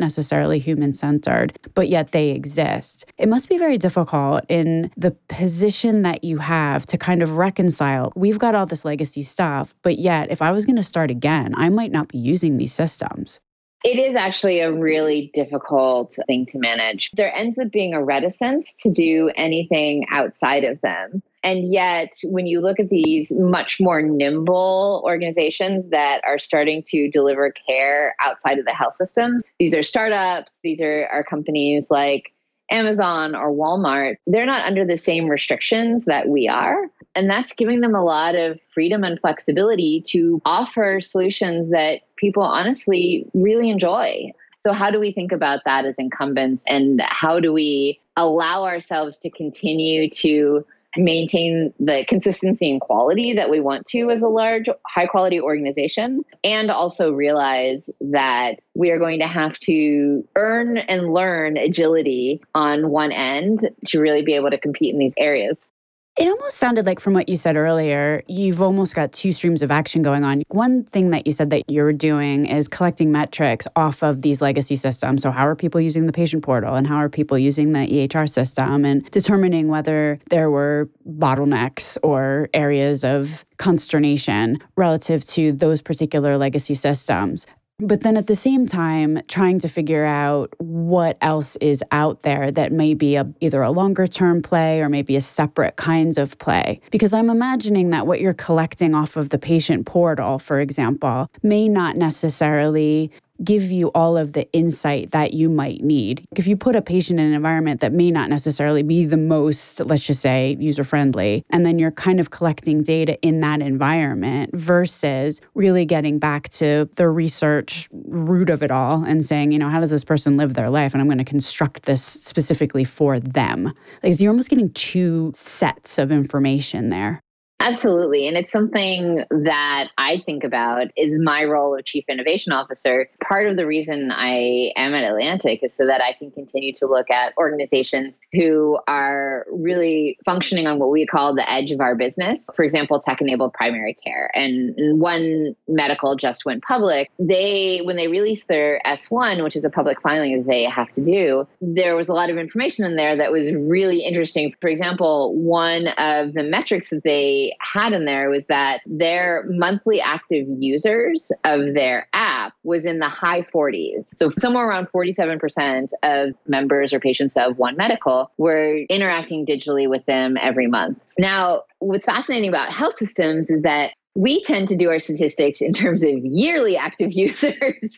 necessarily 0.00 0.58
human 0.58 0.92
centered, 0.92 1.58
but 1.74 1.88
yet 1.88 2.12
they 2.12 2.30
exist. 2.30 3.04
It 3.18 3.28
must 3.28 3.48
be 3.48 3.58
very 3.58 3.78
difficult 3.78 4.44
in 4.48 4.90
the 4.96 5.10
position 5.28 6.02
that 6.02 6.24
you 6.24 6.38
have 6.38 6.86
to 6.86 6.98
kind 6.98 7.22
of 7.22 7.36
reconcile. 7.36 8.12
We've 8.16 8.38
got 8.38 8.54
all 8.54 8.66
this 8.66 8.84
legacy 8.84 9.22
stuff, 9.22 9.74
but 9.82 9.98
yet 9.98 10.30
if 10.30 10.42
I 10.42 10.52
was 10.52 10.64
going 10.64 10.76
to 10.76 10.82
start 10.82 11.10
again, 11.10 11.54
I 11.56 11.68
might 11.68 11.92
not 11.92 12.08
be 12.08 12.18
using 12.18 12.56
these 12.56 12.72
systems. 12.72 13.40
It 13.84 13.98
is 13.98 14.14
actually 14.16 14.60
a 14.60 14.72
really 14.72 15.30
difficult 15.34 16.18
thing 16.26 16.46
to 16.46 16.58
manage. 16.58 17.10
There 17.14 17.34
ends 17.34 17.58
up 17.58 17.70
being 17.70 17.94
a 17.94 18.04
reticence 18.04 18.74
to 18.80 18.90
do 18.90 19.30
anything 19.36 20.06
outside 20.10 20.64
of 20.64 20.80
them. 20.82 21.22
And 21.42 21.72
yet, 21.72 22.12
when 22.24 22.46
you 22.46 22.60
look 22.60 22.78
at 22.78 22.90
these 22.90 23.32
much 23.32 23.78
more 23.80 24.02
nimble 24.02 25.02
organizations 25.06 25.88
that 25.88 26.20
are 26.26 26.38
starting 26.38 26.82
to 26.88 27.10
deliver 27.10 27.54
care 27.66 28.14
outside 28.20 28.58
of 28.58 28.66
the 28.66 28.74
health 28.74 28.94
systems, 28.94 29.42
these 29.58 29.74
are 29.74 29.82
startups, 29.82 30.60
these 30.62 30.82
are, 30.82 31.08
are 31.10 31.24
companies 31.24 31.90
like 31.90 32.34
Amazon 32.70 33.34
or 33.34 33.52
Walmart, 33.52 34.16
they're 34.26 34.46
not 34.46 34.64
under 34.64 34.84
the 34.84 34.96
same 34.96 35.28
restrictions 35.28 36.04
that 36.04 36.28
we 36.28 36.48
are. 36.48 36.86
And 37.14 37.28
that's 37.28 37.52
giving 37.52 37.80
them 37.80 37.94
a 37.94 38.04
lot 38.04 38.36
of 38.36 38.58
freedom 38.72 39.02
and 39.04 39.20
flexibility 39.20 40.02
to 40.08 40.40
offer 40.44 41.00
solutions 41.00 41.70
that 41.70 42.02
people 42.16 42.42
honestly 42.42 43.26
really 43.34 43.70
enjoy. 43.70 44.32
So, 44.58 44.72
how 44.72 44.90
do 44.90 45.00
we 45.00 45.10
think 45.10 45.32
about 45.32 45.60
that 45.64 45.84
as 45.86 45.96
incumbents? 45.98 46.62
And 46.68 47.02
how 47.06 47.40
do 47.40 47.52
we 47.52 48.00
allow 48.16 48.64
ourselves 48.64 49.18
to 49.20 49.30
continue 49.30 50.08
to 50.10 50.64
maintain 50.96 51.72
the 51.78 52.04
consistency 52.08 52.70
and 52.70 52.80
quality 52.80 53.34
that 53.34 53.50
we 53.50 53.60
want 53.60 53.86
to 53.86 54.10
as 54.10 54.22
a 54.22 54.28
large, 54.28 54.66
high 54.86 55.06
quality 55.06 55.40
organization, 55.40 56.24
and 56.42 56.70
also 56.70 57.12
realize 57.12 57.88
that 58.00 58.60
we 58.74 58.90
are 58.90 58.98
going 58.98 59.20
to 59.20 59.26
have 59.26 59.58
to 59.60 60.26
earn 60.36 60.78
and 60.78 61.12
learn 61.12 61.56
agility 61.56 62.42
on 62.54 62.90
one 62.90 63.12
end 63.12 63.70
to 63.86 64.00
really 64.00 64.24
be 64.24 64.34
able 64.34 64.50
to 64.50 64.58
compete 64.58 64.92
in 64.92 64.98
these 64.98 65.14
areas. 65.16 65.70
It 66.18 66.28
almost 66.28 66.58
sounded 66.58 66.84
like 66.84 67.00
from 67.00 67.14
what 67.14 67.28
you 67.30 67.36
said 67.36 67.56
earlier, 67.56 68.22
you've 68.28 68.60
almost 68.60 68.94
got 68.94 69.12
two 69.12 69.32
streams 69.32 69.62
of 69.62 69.70
action 69.70 70.02
going 70.02 70.22
on. 70.22 70.42
One 70.48 70.84
thing 70.84 71.10
that 71.12 71.26
you 71.26 71.32
said 71.32 71.48
that 71.50 71.62
you're 71.70 71.94
doing 71.94 72.44
is 72.44 72.68
collecting 72.68 73.10
metrics 73.10 73.66
off 73.74 74.02
of 74.02 74.20
these 74.20 74.42
legacy 74.42 74.76
systems. 74.76 75.22
So, 75.22 75.30
how 75.30 75.46
are 75.46 75.56
people 75.56 75.80
using 75.80 76.06
the 76.06 76.12
patient 76.12 76.42
portal 76.42 76.74
and 76.74 76.86
how 76.86 76.96
are 76.96 77.08
people 77.08 77.38
using 77.38 77.72
the 77.72 77.86
EHR 77.86 78.28
system 78.28 78.84
and 78.84 79.08
determining 79.12 79.68
whether 79.68 80.18
there 80.28 80.50
were 80.50 80.90
bottlenecks 81.08 81.96
or 82.02 82.50
areas 82.52 83.02
of 83.02 83.46
consternation 83.56 84.58
relative 84.76 85.24
to 85.26 85.52
those 85.52 85.80
particular 85.80 86.36
legacy 86.36 86.74
systems. 86.74 87.46
But 87.80 88.02
then 88.02 88.16
at 88.16 88.26
the 88.26 88.36
same 88.36 88.66
time, 88.66 89.20
trying 89.26 89.58
to 89.60 89.68
figure 89.68 90.04
out 90.04 90.54
what 90.58 91.16
else 91.20 91.56
is 91.56 91.82
out 91.90 92.22
there 92.22 92.50
that 92.50 92.72
may 92.72 92.94
be 92.94 93.16
a, 93.16 93.26
either 93.40 93.62
a 93.62 93.70
longer 93.70 94.06
term 94.06 94.42
play 94.42 94.80
or 94.80 94.88
maybe 94.88 95.16
a 95.16 95.20
separate 95.20 95.76
kinds 95.76 96.18
of 96.18 96.38
play. 96.38 96.80
Because 96.90 97.14
I'm 97.14 97.30
imagining 97.30 97.90
that 97.90 98.06
what 98.06 98.20
you're 98.20 98.34
collecting 98.34 98.94
off 98.94 99.16
of 99.16 99.30
the 99.30 99.38
patient 99.38 99.86
portal, 99.86 100.38
for 100.38 100.60
example, 100.60 101.30
may 101.42 101.68
not 101.68 101.96
necessarily 101.96 103.10
give 103.42 103.70
you 103.70 103.88
all 103.94 104.16
of 104.16 104.32
the 104.32 104.50
insight 104.52 105.10
that 105.12 105.34
you 105.34 105.48
might 105.48 105.82
need. 105.82 106.24
If 106.36 106.46
you 106.46 106.56
put 106.56 106.76
a 106.76 106.82
patient 106.82 107.18
in 107.18 107.26
an 107.26 107.32
environment 107.32 107.80
that 107.80 107.92
may 107.92 108.10
not 108.10 108.28
necessarily 108.28 108.82
be 108.82 109.04
the 109.04 109.16
most, 109.16 109.80
let's 109.80 110.02
just 110.02 110.20
say, 110.20 110.56
user 110.58 110.84
friendly, 110.84 111.44
and 111.50 111.64
then 111.64 111.78
you're 111.78 111.90
kind 111.90 112.20
of 112.20 112.30
collecting 112.30 112.82
data 112.82 113.20
in 113.22 113.40
that 113.40 113.62
environment 113.62 114.50
versus 114.54 115.40
really 115.54 115.84
getting 115.84 116.18
back 116.18 116.48
to 116.50 116.88
the 116.96 117.08
research 117.08 117.88
root 117.92 118.50
of 118.50 118.62
it 118.62 118.70
all 118.70 119.04
and 119.04 119.24
saying, 119.24 119.50
you 119.50 119.58
know, 119.58 119.68
how 119.68 119.80
does 119.80 119.90
this 119.90 120.04
person 120.04 120.36
live 120.36 120.54
their 120.54 120.70
life? 120.70 120.92
And 120.92 121.00
I'm 121.00 121.08
going 121.08 121.18
to 121.18 121.24
construct 121.24 121.84
this 121.84 122.02
specifically 122.02 122.84
for 122.84 123.18
them. 123.18 123.72
Like, 124.02 124.14
so 124.14 124.22
you're 124.22 124.32
almost 124.32 124.50
getting 124.50 124.72
two 124.72 125.32
sets 125.34 125.98
of 125.98 126.12
information 126.12 126.90
there. 126.90 127.20
Absolutely. 127.60 128.26
And 128.26 128.38
it's 128.38 128.50
something 128.50 129.22
that 129.30 129.88
I 129.98 130.22
think 130.24 130.44
about 130.44 130.86
is 130.96 131.18
my 131.18 131.44
role 131.44 131.76
of 131.76 131.84
chief 131.84 132.04
innovation 132.08 132.52
officer. 132.52 133.10
Part 133.22 133.46
of 133.48 133.58
the 133.58 133.66
reason 133.66 134.10
I 134.10 134.72
am 134.76 134.94
at 134.94 135.04
Atlantic 135.04 135.62
is 135.62 135.76
so 135.76 135.86
that 135.86 136.00
I 136.00 136.14
can 136.14 136.30
continue 136.30 136.72
to 136.76 136.86
look 136.86 137.10
at 137.10 137.34
organizations 137.36 138.18
who 138.32 138.78
are 138.88 139.44
really 139.52 140.18
functioning 140.24 140.66
on 140.66 140.78
what 140.78 140.90
we 140.90 141.04
call 141.04 141.34
the 141.34 141.48
edge 141.52 141.70
of 141.70 141.82
our 141.82 141.94
business. 141.94 142.48
For 142.56 142.62
example, 142.62 142.98
tech 142.98 143.20
enabled 143.20 143.52
primary 143.52 143.92
care. 143.92 144.30
And 144.34 144.98
One 144.98 145.54
Medical 145.68 146.16
just 146.16 146.46
went 146.46 146.64
public. 146.64 147.10
They, 147.18 147.80
when 147.84 147.96
they 147.96 148.08
released 148.08 148.48
their 148.48 148.80
S1, 148.86 149.44
which 149.44 149.54
is 149.54 149.66
a 149.66 149.70
public 149.70 150.00
filing 150.00 150.38
that 150.38 150.46
they 150.46 150.64
have 150.64 150.90
to 150.94 151.04
do, 151.04 151.46
there 151.60 151.94
was 151.94 152.08
a 152.08 152.14
lot 152.14 152.30
of 152.30 152.38
information 152.38 152.86
in 152.86 152.96
there 152.96 153.16
that 153.16 153.30
was 153.30 153.52
really 153.52 153.98
interesting. 153.98 154.54
For 154.62 154.68
example, 154.68 155.34
one 155.34 155.88
of 155.98 156.32
the 156.32 156.42
metrics 156.42 156.88
that 156.88 157.02
they 157.04 157.49
had 157.60 157.92
in 157.92 158.04
there 158.04 158.30
was 158.30 158.46
that 158.46 158.80
their 158.86 159.44
monthly 159.48 160.00
active 160.00 160.46
users 160.48 161.32
of 161.44 161.74
their 161.74 162.08
app 162.12 162.52
was 162.62 162.84
in 162.84 162.98
the 162.98 163.08
high 163.08 163.42
40s. 163.42 164.08
So 164.16 164.32
somewhere 164.38 164.68
around 164.68 164.88
47% 164.94 165.90
of 166.02 166.34
members 166.46 166.92
or 166.92 167.00
patients 167.00 167.36
of 167.36 167.58
One 167.58 167.76
Medical 167.76 168.30
were 168.38 168.76
interacting 168.88 169.46
digitally 169.46 169.88
with 169.88 170.04
them 170.06 170.36
every 170.40 170.66
month. 170.66 170.98
Now, 171.18 171.64
what's 171.78 172.06
fascinating 172.06 172.48
about 172.48 172.72
health 172.72 172.96
systems 172.96 173.50
is 173.50 173.62
that 173.62 173.92
we 174.14 174.42
tend 174.42 174.68
to 174.68 174.76
do 174.76 174.90
our 174.90 174.98
statistics 174.98 175.60
in 175.60 175.72
terms 175.72 176.02
of 176.02 176.10
yearly 176.24 176.76
active 176.76 177.12
users 177.14 177.96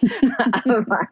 of, 0.67 0.87
our, 0.91 1.11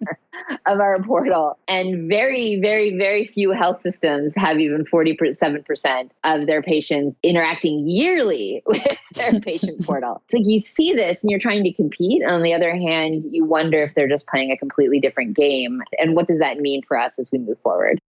of 0.66 0.80
our 0.80 1.02
portal. 1.02 1.58
And 1.68 2.08
very, 2.08 2.60
very, 2.60 2.96
very 2.98 3.24
few 3.24 3.52
health 3.52 3.80
systems 3.80 4.34
have 4.36 4.58
even 4.58 4.84
47% 4.84 6.10
of 6.24 6.46
their 6.46 6.62
patients 6.62 7.16
interacting 7.22 7.88
yearly 7.88 8.62
with 8.66 8.86
their 9.14 9.40
patient 9.40 9.84
portal. 9.86 10.22
It's 10.26 10.34
like 10.34 10.46
you 10.46 10.58
see 10.58 10.92
this 10.92 11.22
and 11.22 11.30
you're 11.30 11.40
trying 11.40 11.64
to 11.64 11.72
compete. 11.72 12.22
On 12.24 12.42
the 12.42 12.52
other 12.52 12.76
hand, 12.76 13.24
you 13.30 13.44
wonder 13.44 13.82
if 13.82 13.94
they're 13.94 14.08
just 14.08 14.26
playing 14.26 14.52
a 14.52 14.56
completely 14.56 15.00
different 15.00 15.34
game. 15.34 15.82
And 15.98 16.14
what 16.14 16.28
does 16.28 16.38
that 16.38 16.58
mean 16.58 16.82
for 16.86 16.98
us 16.98 17.18
as 17.18 17.30
we 17.32 17.38
move 17.38 17.58
forward? 17.62 18.00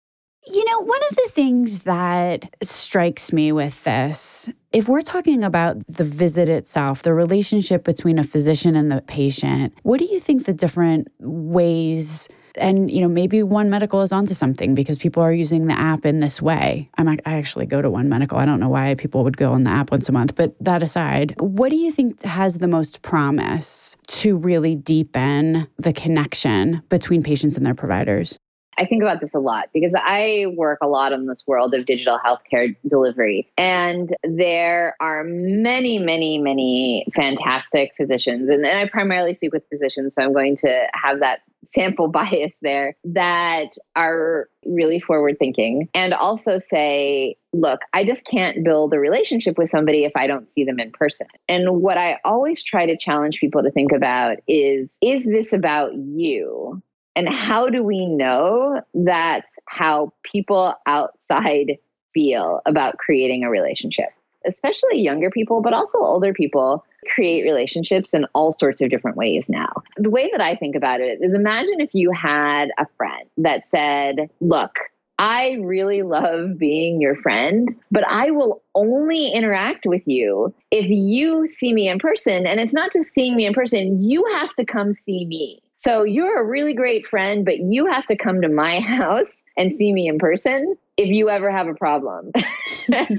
You 0.47 0.65
know, 0.65 0.81
one 0.81 1.01
of 1.11 1.17
the 1.17 1.29
things 1.33 1.81
that 1.81 2.55
strikes 2.63 3.33
me 3.33 3.53
with 3.53 3.85
this, 3.85 4.49
if 4.73 4.89
we're 4.89 5.03
talking 5.03 5.45
about 5.45 5.77
the 5.87 6.05
visit 6.05 6.49
itself, 6.49 7.03
the 7.03 7.13
relationship 7.13 7.85
between 7.85 8.19
a 8.19 8.25
physician 8.25 8.75
and 8.75 8.91
the 8.91 9.03
patient, 9.03 9.75
what 9.83 10.01
do 10.01 10.07
you 10.07 10.19
think 10.19 10.47
the 10.47 10.55
different 10.55 11.09
ways? 11.21 12.27
And 12.57 12.91
you 12.91 13.03
know, 13.03 13.09
maybe 13.09 13.43
One 13.43 13.69
Medical 13.69 14.01
is 14.01 14.13
onto 14.13 14.33
something 14.33 14.75
because 14.75 14.97
people 14.97 15.23
are 15.23 15.33
using 15.33 15.67
the 15.67 15.79
app 15.79 16.07
in 16.07 16.21
this 16.21 16.41
way. 16.41 16.89
I'm, 16.97 17.09
I 17.09 17.19
actually 17.27 17.67
go 17.67 17.83
to 17.83 17.91
One 17.91 18.09
Medical. 18.09 18.39
I 18.39 18.47
don't 18.47 18.61
know 18.61 18.71
why 18.71 18.95
people 18.95 19.23
would 19.25 19.37
go 19.37 19.53
on 19.53 19.65
the 19.65 19.71
app 19.71 19.91
once 19.91 20.09
a 20.09 20.13
month, 20.13 20.37
but 20.37 20.55
that 20.61 20.83
aside, 20.83 21.35
what 21.39 21.69
do 21.69 21.77
you 21.77 21.93
think 21.93 22.23
has 22.23 22.59
the 22.59 22.69
most 22.69 23.03
promise 23.03 23.97
to 24.07 24.39
really 24.39 24.75
deepen 24.75 25.69
the 25.77 25.93
connection 25.93 26.83
between 26.89 27.23
patients 27.23 27.59
and 27.59 27.67
their 27.67 27.75
providers? 27.75 28.39
I 28.81 28.87
think 28.87 29.03
about 29.03 29.21
this 29.21 29.35
a 29.35 29.39
lot 29.39 29.69
because 29.75 29.93
I 29.95 30.47
work 30.57 30.79
a 30.81 30.89
lot 30.89 31.13
in 31.13 31.27
this 31.27 31.47
world 31.47 31.75
of 31.75 31.85
digital 31.85 32.19
healthcare 32.25 32.75
delivery. 32.89 33.53
And 33.59 34.17
there 34.25 34.97
are 35.01 35.23
many, 35.23 35.99
many, 35.99 36.39
many 36.39 37.07
fantastic 37.15 37.93
physicians. 37.95 38.49
And, 38.49 38.65
and 38.65 38.79
I 38.79 38.89
primarily 38.89 39.35
speak 39.35 39.53
with 39.53 39.69
physicians, 39.69 40.15
so 40.15 40.23
I'm 40.23 40.33
going 40.33 40.57
to 40.57 40.89
have 40.95 41.21
that 41.21 41.41
sample 41.67 42.09
bias 42.13 42.59
there 42.63 42.97
that 43.05 43.77
are 43.97 44.49
really 44.65 44.99
forward 44.99 45.37
thinking 45.39 45.89
and 45.95 46.15
also 46.15 46.57
say, 46.57 47.37
look, 47.53 47.81
I 47.93 48.05
just 48.05 48.27
can't 48.27 48.65
build 48.65 48.95
a 48.95 48.99
relationship 48.99 49.59
with 49.59 49.69
somebody 49.69 50.05
if 50.05 50.13
I 50.17 50.27
don't 50.27 50.49
see 50.49 50.65
them 50.65 50.79
in 50.79 50.91
person. 50.93 51.27
And 51.49 51.83
what 51.83 51.99
I 51.99 52.19
always 52.25 52.63
try 52.63 52.87
to 52.87 52.97
challenge 52.97 53.41
people 53.41 53.63
to 53.63 53.71
think 53.71 53.93
about 53.93 54.39
is 54.49 54.97
is 55.03 55.25
this 55.25 55.53
about 55.53 55.95
you? 55.95 56.83
And 57.17 57.29
how 57.29 57.69
do 57.69 57.83
we 57.83 58.07
know 58.07 58.81
that's 58.95 59.59
how 59.67 60.13
people 60.23 60.75
outside 60.87 61.77
feel 62.15 62.61
about 62.67 62.99
creating 62.99 63.45
a 63.45 63.51
relationship? 63.51 64.09
Especially 64.47 65.01
younger 65.01 65.31
people, 65.31 65.61
but 65.61 65.75
also 65.75 65.99
older 65.99 66.33
people 66.33 66.85
create 67.15 67.45
relationships 67.45 68.15
in 68.15 68.27
all 68.35 68.53
sorts 68.53 68.81
of 68.81 68.91
different 68.91 69.17
ways 69.17 69.49
now. 69.49 69.71
The 69.97 70.11
way 70.11 70.31
that 70.31 70.41
I 70.41 70.57
think 70.57 70.77
about 70.77 71.01
it 71.01 71.19
is 71.21 71.35
imagine 71.35 71.81
if 71.81 71.91
you 71.93 72.11
had 72.13 72.71
a 72.79 72.87
friend 72.97 73.29
that 73.39 73.69
said, 73.69 74.31
Look, 74.41 74.77
I 75.19 75.59
really 75.61 76.03
love 76.03 76.57
being 76.57 76.99
your 76.99 77.15
friend, 77.15 77.77
but 77.91 78.05
I 78.09 78.31
will 78.31 78.63
only 78.75 79.31
interact 79.31 79.85
with 79.85 80.03
you 80.07 80.55
if 80.71 80.87
you 80.89 81.47
see 81.47 81.75
me 81.75 81.89
in 81.91 81.99
person. 81.99 82.47
And 82.47 82.59
it's 82.59 82.73
not 82.73 82.91
just 82.91 83.13
seeing 83.13 83.37
me 83.37 83.45
in 83.45 83.53
person, 83.53 84.03
you 84.03 84.25
have 84.33 84.55
to 84.55 84.65
come 84.65 84.93
see 84.95 85.27
me. 85.27 85.63
So 85.81 86.05
you're 86.05 86.39
a 86.39 86.45
really 86.45 86.75
great 86.75 87.07
friend, 87.07 87.43
but 87.43 87.59
you 87.59 87.87
have 87.87 88.07
to 88.09 88.17
come 88.17 88.43
to 88.43 88.51
my 88.51 88.81
house 88.81 89.43
and 89.57 89.75
see 89.75 89.93
me 89.95 90.09
in 90.09 90.19
person 90.19 90.77
if 90.99 91.09
you 91.09 91.31
ever 91.31 91.51
have 91.51 91.69
a 91.69 91.75
problem. 91.75 92.33
and 92.93 93.15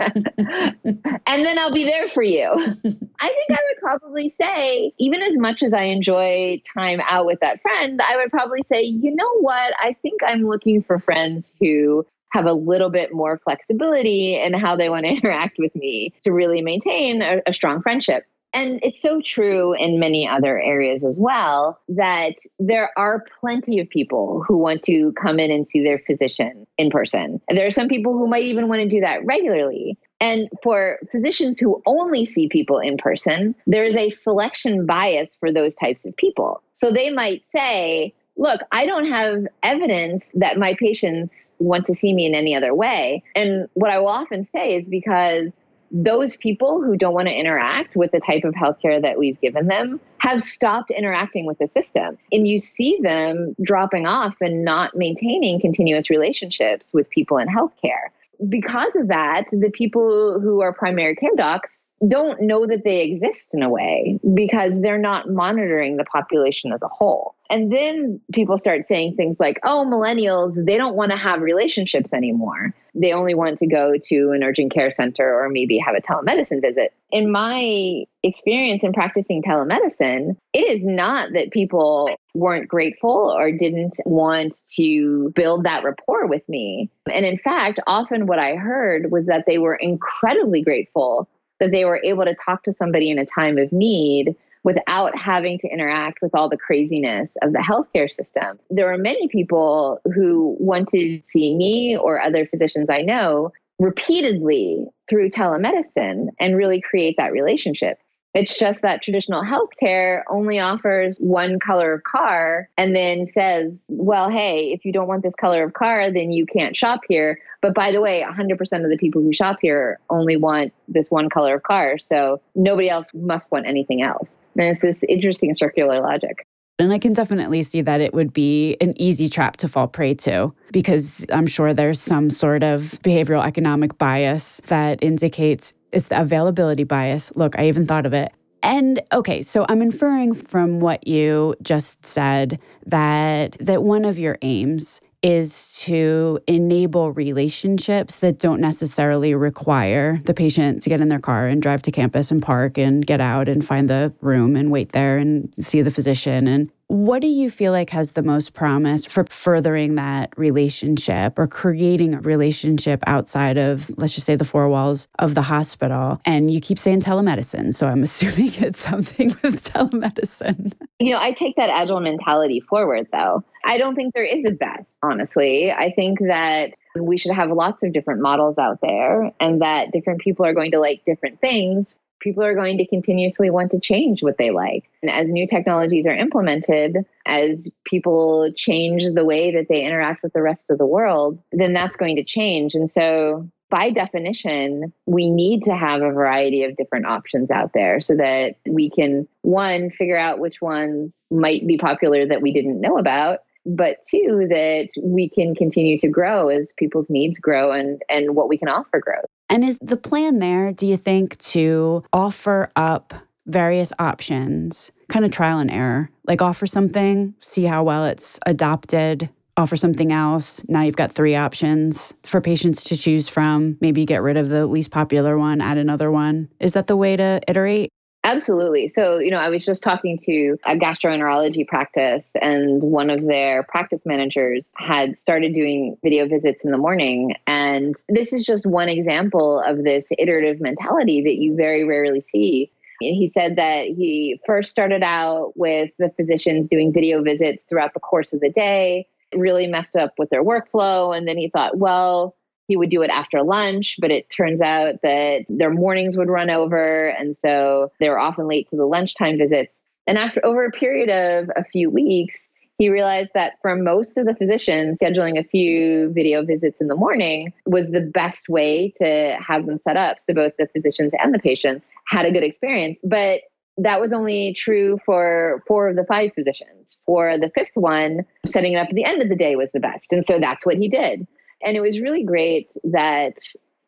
then 1.25 1.57
I'll 1.57 1.73
be 1.73 1.85
there 1.85 2.07
for 2.07 2.21
you. 2.21 2.51
I 2.51 3.27
think 3.27 3.49
I 3.49 3.57
would 3.67 3.79
probably 3.79 4.29
say, 4.29 4.93
even 4.99 5.23
as 5.23 5.35
much 5.39 5.63
as 5.63 5.73
I 5.73 5.85
enjoy 5.85 6.61
time 6.77 6.99
out 7.09 7.25
with 7.25 7.39
that 7.39 7.63
friend, 7.63 7.99
I 7.99 8.17
would 8.17 8.29
probably 8.29 8.61
say, 8.63 8.83
you 8.83 9.15
know 9.15 9.39
what? 9.39 9.73
I 9.79 9.95
think 10.03 10.21
I'm 10.23 10.47
looking 10.47 10.83
for 10.83 10.99
friends 10.99 11.51
who 11.59 12.05
have 12.31 12.45
a 12.45 12.53
little 12.53 12.91
bit 12.91 13.11
more 13.11 13.39
flexibility 13.43 14.39
in 14.39 14.53
how 14.53 14.75
they 14.75 14.89
want 14.89 15.05
to 15.07 15.11
interact 15.15 15.57
with 15.57 15.75
me 15.75 16.13
to 16.23 16.31
really 16.31 16.61
maintain 16.61 17.23
a, 17.23 17.41
a 17.47 17.53
strong 17.53 17.81
friendship. 17.81 18.25
And 18.53 18.79
it's 18.83 19.01
so 19.01 19.21
true 19.21 19.73
in 19.73 19.99
many 19.99 20.27
other 20.27 20.59
areas 20.59 21.05
as 21.05 21.17
well 21.17 21.79
that 21.89 22.35
there 22.59 22.91
are 22.97 23.23
plenty 23.39 23.79
of 23.79 23.89
people 23.89 24.43
who 24.45 24.57
want 24.57 24.83
to 24.83 25.13
come 25.13 25.39
in 25.39 25.51
and 25.51 25.67
see 25.67 25.83
their 25.83 25.99
physician 25.99 26.67
in 26.77 26.89
person. 26.89 27.39
There 27.47 27.65
are 27.65 27.71
some 27.71 27.87
people 27.87 28.13
who 28.13 28.27
might 28.27 28.43
even 28.43 28.67
want 28.67 28.81
to 28.81 28.87
do 28.87 29.01
that 29.01 29.25
regularly. 29.25 29.97
And 30.19 30.49
for 30.61 30.99
physicians 31.11 31.59
who 31.59 31.81
only 31.85 32.25
see 32.25 32.49
people 32.49 32.79
in 32.79 32.97
person, 32.97 33.55
there 33.67 33.85
is 33.85 33.95
a 33.95 34.09
selection 34.09 34.85
bias 34.85 35.35
for 35.35 35.51
those 35.51 35.73
types 35.73 36.05
of 36.05 36.15
people. 36.15 36.61
So 36.73 36.91
they 36.91 37.09
might 37.09 37.47
say, 37.47 38.13
look, 38.37 38.61
I 38.71 38.85
don't 38.85 39.11
have 39.11 39.47
evidence 39.63 40.29
that 40.35 40.57
my 40.57 40.75
patients 40.75 41.53
want 41.59 41.85
to 41.85 41.93
see 41.93 42.13
me 42.13 42.25
in 42.25 42.35
any 42.35 42.55
other 42.55 42.73
way. 42.73 43.23
And 43.35 43.67
what 43.73 43.91
I 43.91 43.99
will 43.99 44.07
often 44.07 44.45
say 44.45 44.75
is 44.75 44.87
because 44.87 45.51
those 45.91 46.37
people 46.37 46.81
who 46.81 46.97
don't 46.97 47.13
want 47.13 47.27
to 47.27 47.33
interact 47.33 47.95
with 47.95 48.11
the 48.11 48.19
type 48.19 48.43
of 48.43 48.53
healthcare 48.53 49.01
that 49.01 49.19
we've 49.19 49.39
given 49.41 49.67
them 49.67 49.99
have 50.19 50.41
stopped 50.41 50.91
interacting 50.91 51.45
with 51.45 51.57
the 51.59 51.67
system. 51.67 52.17
And 52.31 52.47
you 52.47 52.59
see 52.59 52.97
them 53.01 53.55
dropping 53.61 54.07
off 54.07 54.35
and 54.39 54.63
not 54.63 54.95
maintaining 54.95 55.59
continuous 55.59 56.09
relationships 56.09 56.93
with 56.93 57.09
people 57.09 57.37
in 57.37 57.47
healthcare. 57.47 58.09
Because 58.47 58.95
of 58.95 59.09
that, 59.09 59.45
the 59.51 59.69
people 59.69 60.39
who 60.39 60.61
are 60.61 60.73
primary 60.73 61.15
care 61.15 61.35
docs 61.35 61.85
don't 62.07 62.41
know 62.41 62.65
that 62.65 62.83
they 62.83 63.01
exist 63.01 63.53
in 63.53 63.61
a 63.61 63.69
way 63.69 64.19
because 64.33 64.81
they're 64.81 64.97
not 64.97 65.29
monitoring 65.29 65.97
the 65.97 66.03
population 66.05 66.71
as 66.73 66.81
a 66.81 66.87
whole. 66.87 67.35
And 67.49 67.71
then 67.71 68.19
people 68.33 68.57
start 68.57 68.87
saying 68.87 69.15
things 69.15 69.39
like, 69.39 69.59
oh, 69.63 69.85
millennials, 69.87 70.53
they 70.65 70.77
don't 70.77 70.95
want 70.95 71.11
to 71.11 71.17
have 71.17 71.41
relationships 71.41 72.13
anymore. 72.13 72.73
They 72.93 73.13
only 73.13 73.33
want 73.33 73.59
to 73.59 73.67
go 73.67 73.93
to 74.03 74.31
an 74.31 74.43
urgent 74.43 74.73
care 74.73 74.91
center 74.93 75.33
or 75.33 75.49
maybe 75.49 75.77
have 75.77 75.95
a 75.95 76.01
telemedicine 76.01 76.61
visit. 76.61 76.93
In 77.11 77.31
my 77.31 78.03
experience 78.23 78.83
in 78.83 78.93
practicing 78.93 79.41
telemedicine, 79.41 80.35
it 80.53 80.69
is 80.69 80.81
not 80.83 81.33
that 81.33 81.51
people 81.51 82.09
weren't 82.33 82.67
grateful 82.67 83.33
or 83.35 83.51
didn't 83.51 83.95
want 84.05 84.61
to 84.75 85.31
build 85.35 85.63
that 85.63 85.83
rapport 85.83 86.27
with 86.27 86.47
me. 86.49 86.89
And 87.13 87.25
in 87.25 87.37
fact, 87.37 87.79
often 87.87 88.27
what 88.27 88.39
I 88.39 88.55
heard 88.55 89.11
was 89.11 89.25
that 89.25 89.45
they 89.47 89.57
were 89.57 89.75
incredibly 89.75 90.61
grateful 90.61 91.27
that 91.59 91.71
they 91.71 91.85
were 91.85 92.01
able 92.03 92.25
to 92.25 92.35
talk 92.35 92.63
to 92.63 92.73
somebody 92.73 93.09
in 93.11 93.19
a 93.19 93.25
time 93.25 93.57
of 93.57 93.71
need 93.71 94.35
without 94.63 95.17
having 95.17 95.57
to 95.59 95.67
interact 95.67 96.19
with 96.21 96.35
all 96.35 96.49
the 96.49 96.57
craziness 96.57 97.33
of 97.41 97.53
the 97.53 97.59
healthcare 97.59 98.09
system. 98.09 98.59
There 98.69 98.93
are 98.93 98.97
many 98.97 99.27
people 99.27 99.99
who 100.13 100.55
wanted 100.59 100.89
to 100.91 101.21
see 101.23 101.55
me 101.55 101.97
or 101.97 102.21
other 102.21 102.45
physicians 102.45 102.89
I 102.89 103.01
know 103.01 103.51
repeatedly 103.79 104.85
through 105.09 105.29
telemedicine 105.29 106.27
and 106.39 106.55
really 106.55 106.81
create 106.81 107.15
that 107.17 107.31
relationship. 107.31 107.97
It's 108.33 108.57
just 108.57 108.81
that 108.81 109.01
traditional 109.01 109.43
healthcare 109.43 110.21
only 110.29 110.59
offers 110.59 111.17
one 111.17 111.59
color 111.59 111.93
of 111.95 112.03
car 112.03 112.69
and 112.77 112.95
then 112.95 113.25
says, 113.25 113.87
well, 113.89 114.29
hey, 114.29 114.71
if 114.71 114.85
you 114.85 114.93
don't 114.93 115.07
want 115.07 115.23
this 115.23 115.35
color 115.35 115.65
of 115.65 115.73
car, 115.73 116.11
then 116.11 116.31
you 116.31 116.45
can't 116.45 116.75
shop 116.75 117.01
here. 117.09 117.39
But 117.61 117.73
by 117.73 117.91
the 117.91 117.99
way, 117.99 118.25
100% 118.27 118.59
of 118.83 118.89
the 118.89 118.97
people 118.97 119.21
who 119.21 119.33
shop 119.33 119.57
here 119.61 119.99
only 120.09 120.37
want 120.37 120.73
this 120.87 121.11
one 121.11 121.29
color 121.29 121.55
of 121.55 121.63
car. 121.63 121.97
So 121.97 122.41
nobody 122.55 122.89
else 122.89 123.09
must 123.13 123.51
want 123.51 123.67
anything 123.67 124.01
else. 124.01 124.35
And 124.57 124.67
it's 124.67 124.81
this 124.81 125.03
interesting 125.09 125.53
circular 125.53 125.99
logic. 125.99 126.47
And 126.79 126.91
I 126.91 126.97
can 126.97 127.13
definitely 127.13 127.61
see 127.61 127.81
that 127.81 128.01
it 128.01 128.13
would 128.13 128.33
be 128.33 128.75
an 128.81 128.99
easy 128.99 129.29
trap 129.29 129.57
to 129.57 129.67
fall 129.67 129.87
prey 129.87 130.15
to 130.15 130.51
because 130.71 131.25
I'm 131.31 131.45
sure 131.45 131.73
there's 131.73 132.01
some 132.01 132.31
sort 132.31 132.63
of 132.63 132.97
behavioral 133.03 133.45
economic 133.45 133.99
bias 133.99 134.61
that 134.65 135.03
indicates 135.03 135.73
it's 135.91 136.07
the 136.07 136.19
availability 136.19 136.83
bias. 136.83 137.31
Look, 137.35 137.57
I 137.57 137.67
even 137.67 137.85
thought 137.85 138.05
of 138.05 138.13
it. 138.13 138.31
And 138.63 139.01
okay, 139.11 139.41
so 139.41 139.65
I'm 139.69 139.81
inferring 139.81 140.33
from 140.33 140.79
what 140.79 141.07
you 141.07 141.55
just 141.61 142.05
said 142.05 142.59
that 142.85 143.57
that 143.59 143.83
one 143.83 144.05
of 144.05 144.19
your 144.19 144.37
aims 144.41 145.01
is 145.23 145.71
to 145.79 146.39
enable 146.47 147.11
relationships 147.11 148.17
that 148.17 148.39
don't 148.39 148.59
necessarily 148.59 149.35
require 149.35 150.19
the 150.25 150.33
patient 150.33 150.81
to 150.81 150.89
get 150.89 151.01
in 151.01 151.07
their 151.07 151.19
car 151.19 151.47
and 151.47 151.61
drive 151.61 151.81
to 151.83 151.91
campus 151.91 152.31
and 152.31 152.41
park 152.41 152.77
and 152.77 153.05
get 153.05 153.21
out 153.21 153.47
and 153.47 153.65
find 153.65 153.89
the 153.89 154.13
room 154.21 154.55
and 154.55 154.71
wait 154.71 154.91
there 154.93 155.17
and 155.17 155.53
see 155.59 155.81
the 155.81 155.91
physician 155.91 156.47
and 156.47 156.71
what 156.91 157.21
do 157.21 157.27
you 157.27 157.49
feel 157.49 157.71
like 157.71 157.89
has 157.91 158.11
the 158.11 158.21
most 158.21 158.53
promise 158.53 159.05
for 159.05 159.23
furthering 159.29 159.95
that 159.95 160.37
relationship 160.37 161.39
or 161.39 161.47
creating 161.47 162.13
a 162.13 162.19
relationship 162.19 163.01
outside 163.07 163.57
of, 163.57 163.89
let's 163.97 164.13
just 164.13 164.27
say, 164.27 164.35
the 164.35 164.43
four 164.43 164.67
walls 164.67 165.07
of 165.17 165.33
the 165.33 165.41
hospital? 165.41 166.19
And 166.25 166.51
you 166.51 166.59
keep 166.59 166.77
saying 166.77 166.99
telemedicine. 166.99 167.73
So 167.73 167.87
I'm 167.87 168.03
assuming 168.03 168.51
it's 168.55 168.81
something 168.81 169.29
with 169.41 169.63
telemedicine. 169.63 170.73
You 170.99 171.13
know, 171.13 171.19
I 171.21 171.31
take 171.31 171.55
that 171.55 171.69
agile 171.69 172.01
mentality 172.01 172.59
forward, 172.59 173.07
though. 173.13 173.41
I 173.63 173.77
don't 173.77 173.95
think 173.95 174.13
there 174.13 174.23
is 174.23 174.45
a 174.45 174.51
best, 174.51 174.95
honestly. 175.01 175.71
I 175.71 175.91
think 175.91 176.19
that 176.19 176.73
we 176.95 177.17
should 177.17 177.33
have 177.33 177.51
lots 177.51 177.83
of 177.83 177.93
different 177.93 178.21
models 178.21 178.57
out 178.57 178.79
there 178.81 179.31
and 179.39 179.61
that 179.61 179.91
different 179.91 180.21
people 180.21 180.45
are 180.45 180.53
going 180.53 180.71
to 180.71 180.79
like 180.79 181.03
different 181.05 181.39
things 181.39 181.95
people 182.21 182.43
are 182.43 182.55
going 182.55 182.77
to 182.77 182.85
continuously 182.85 183.49
want 183.49 183.71
to 183.71 183.79
change 183.79 184.23
what 184.23 184.37
they 184.37 184.51
like. 184.51 184.89
And 185.01 185.11
as 185.11 185.27
new 185.27 185.45
technologies 185.47 186.07
are 186.07 186.15
implemented, 186.15 187.05
as 187.25 187.69
people 187.83 188.51
change 188.55 189.03
the 189.13 189.25
way 189.25 189.51
that 189.51 189.67
they 189.67 189.83
interact 189.83 190.23
with 190.23 190.33
the 190.33 190.41
rest 190.41 190.69
of 190.69 190.77
the 190.77 190.85
world, 190.85 191.39
then 191.51 191.73
that's 191.73 191.97
going 191.97 192.15
to 192.15 192.23
change. 192.23 192.75
And 192.75 192.89
so 192.89 193.49
by 193.69 193.89
definition, 193.89 194.93
we 195.05 195.29
need 195.29 195.63
to 195.63 195.75
have 195.75 196.01
a 196.01 196.11
variety 196.11 196.63
of 196.63 196.75
different 196.75 197.05
options 197.05 197.49
out 197.49 197.71
there 197.73 198.01
so 198.01 198.15
that 198.17 198.55
we 198.67 198.89
can, 198.89 199.27
one, 199.41 199.89
figure 199.89 200.17
out 200.17 200.39
which 200.39 200.61
ones 200.61 201.25
might 201.31 201.65
be 201.65 201.77
popular 201.77 202.25
that 202.25 202.41
we 202.41 202.53
didn't 202.53 202.81
know 202.81 202.97
about, 202.97 203.39
but 203.65 203.97
two, 204.09 204.47
that 204.49 204.89
we 205.01 205.29
can 205.29 205.55
continue 205.55 205.97
to 205.99 206.07
grow 206.07 206.49
as 206.49 206.73
people's 206.77 207.09
needs 207.09 207.39
grow 207.39 207.71
and, 207.71 208.01
and 208.09 208.35
what 208.35 208.49
we 208.49 208.57
can 208.57 208.67
offer 208.67 208.99
grows. 208.99 209.25
And 209.49 209.63
is 209.63 209.77
the 209.81 209.97
plan 209.97 210.39
there, 210.39 210.71
do 210.71 210.85
you 210.85 210.97
think, 210.97 211.37
to 211.39 212.03
offer 212.13 212.71
up 212.75 213.13
various 213.47 213.91
options, 213.99 214.91
kind 215.09 215.25
of 215.25 215.31
trial 215.31 215.59
and 215.59 215.69
error? 215.69 216.09
Like 216.25 216.41
offer 216.41 216.65
something, 216.65 217.33
see 217.39 217.65
how 217.65 217.83
well 217.83 218.05
it's 218.05 218.39
adopted, 218.45 219.29
offer 219.57 219.75
something 219.75 220.11
else. 220.11 220.63
Now 220.69 220.81
you've 220.81 220.95
got 220.95 221.11
three 221.11 221.35
options 221.35 222.13
for 222.23 222.39
patients 222.39 222.83
to 222.85 222.97
choose 222.97 223.29
from. 223.29 223.77
Maybe 223.81 224.05
get 224.05 224.21
rid 224.21 224.37
of 224.37 224.49
the 224.49 224.65
least 224.67 224.91
popular 224.91 225.37
one, 225.37 225.61
add 225.61 225.77
another 225.77 226.11
one. 226.11 226.49
Is 226.59 226.71
that 226.73 226.87
the 226.87 226.97
way 226.97 227.15
to 227.15 227.41
iterate? 227.47 227.89
Absolutely. 228.23 228.87
So, 228.87 229.17
you 229.17 229.31
know, 229.31 229.37
I 229.37 229.49
was 229.49 229.65
just 229.65 229.81
talking 229.81 230.17
to 230.19 230.57
a 230.65 230.75
gastroenterology 230.75 231.67
practice, 231.67 232.29
and 232.39 232.81
one 232.83 233.09
of 233.09 233.25
their 233.25 233.63
practice 233.63 234.05
managers 234.05 234.71
had 234.75 235.17
started 235.17 235.55
doing 235.55 235.97
video 236.03 236.27
visits 236.27 236.63
in 236.63 236.71
the 236.71 236.77
morning. 236.77 237.33
And 237.47 237.95
this 238.09 238.31
is 238.31 238.45
just 238.45 238.67
one 238.67 238.89
example 238.89 239.59
of 239.59 239.83
this 239.83 240.09
iterative 240.19 240.61
mentality 240.61 241.21
that 241.23 241.35
you 241.35 241.55
very 241.55 241.83
rarely 241.83 242.21
see. 242.21 242.71
He 242.99 243.27
said 243.27 243.55
that 243.55 243.87
he 243.87 244.39
first 244.45 244.69
started 244.69 245.01
out 245.01 245.53
with 245.55 245.89
the 245.97 246.11
physicians 246.11 246.67
doing 246.67 246.93
video 246.93 247.23
visits 247.23 247.63
throughout 247.67 247.95
the 247.95 247.99
course 247.99 248.31
of 248.33 248.39
the 248.39 248.51
day, 248.51 249.07
really 249.33 249.65
messed 249.65 249.95
up 249.95 250.13
with 250.19 250.29
their 250.29 250.43
workflow. 250.43 251.17
And 251.17 251.27
then 251.27 251.37
he 251.37 251.49
thought, 251.49 251.79
well, 251.79 252.35
he 252.71 252.77
would 252.77 252.89
do 252.89 253.01
it 253.01 253.09
after 253.09 253.43
lunch, 253.43 253.97
but 253.99 254.11
it 254.11 254.29
turns 254.29 254.61
out 254.61 255.01
that 255.03 255.43
their 255.49 255.69
mornings 255.69 256.15
would 256.15 256.29
run 256.29 256.49
over. 256.49 257.09
And 257.09 257.35
so 257.35 257.91
they 257.99 258.09
were 258.09 258.17
often 258.17 258.47
late 258.47 258.69
to 258.69 258.77
the 258.77 258.85
lunchtime 258.85 259.37
visits. 259.37 259.81
And 260.07 260.17
after 260.17 260.39
over 260.45 260.63
a 260.63 260.71
period 260.71 261.09
of 261.09 261.49
a 261.57 261.65
few 261.65 261.89
weeks, 261.89 262.49
he 262.77 262.87
realized 262.87 263.31
that 263.33 263.55
for 263.61 263.75
most 263.75 264.17
of 264.17 264.25
the 264.25 264.33
physicians, 264.35 264.99
scheduling 265.03 265.37
a 265.37 265.43
few 265.43 266.13
video 266.13 266.45
visits 266.45 266.79
in 266.79 266.87
the 266.87 266.95
morning 266.95 267.51
was 267.65 267.87
the 267.87 267.99
best 267.99 268.47
way 268.47 268.93
to 268.99 269.37
have 269.45 269.65
them 269.65 269.77
set 269.77 269.97
up. 269.97 270.19
So 270.21 270.33
both 270.33 270.53
the 270.57 270.67
physicians 270.67 271.11
and 271.21 271.33
the 271.33 271.39
patients 271.39 271.89
had 272.07 272.25
a 272.25 272.31
good 272.31 272.45
experience. 272.45 273.01
But 273.03 273.41
that 273.77 273.99
was 273.99 274.13
only 274.13 274.53
true 274.53 274.97
for 275.05 275.61
four 275.67 275.89
of 275.89 275.97
the 275.97 276.05
five 276.05 276.31
physicians. 276.33 276.97
For 277.05 277.37
the 277.37 277.51
fifth 277.53 277.75
one, 277.75 278.21
setting 278.45 278.73
it 278.73 278.77
up 278.77 278.87
at 278.87 278.95
the 278.95 279.03
end 279.03 279.21
of 279.21 279.27
the 279.27 279.35
day 279.35 279.57
was 279.57 279.71
the 279.71 279.81
best. 279.81 280.13
And 280.13 280.25
so 280.25 280.39
that's 280.39 280.65
what 280.65 280.77
he 280.77 280.87
did. 280.87 281.27
And 281.65 281.77
it 281.77 281.81
was 281.81 281.99
really 281.99 282.23
great 282.23 282.71
that 282.83 283.37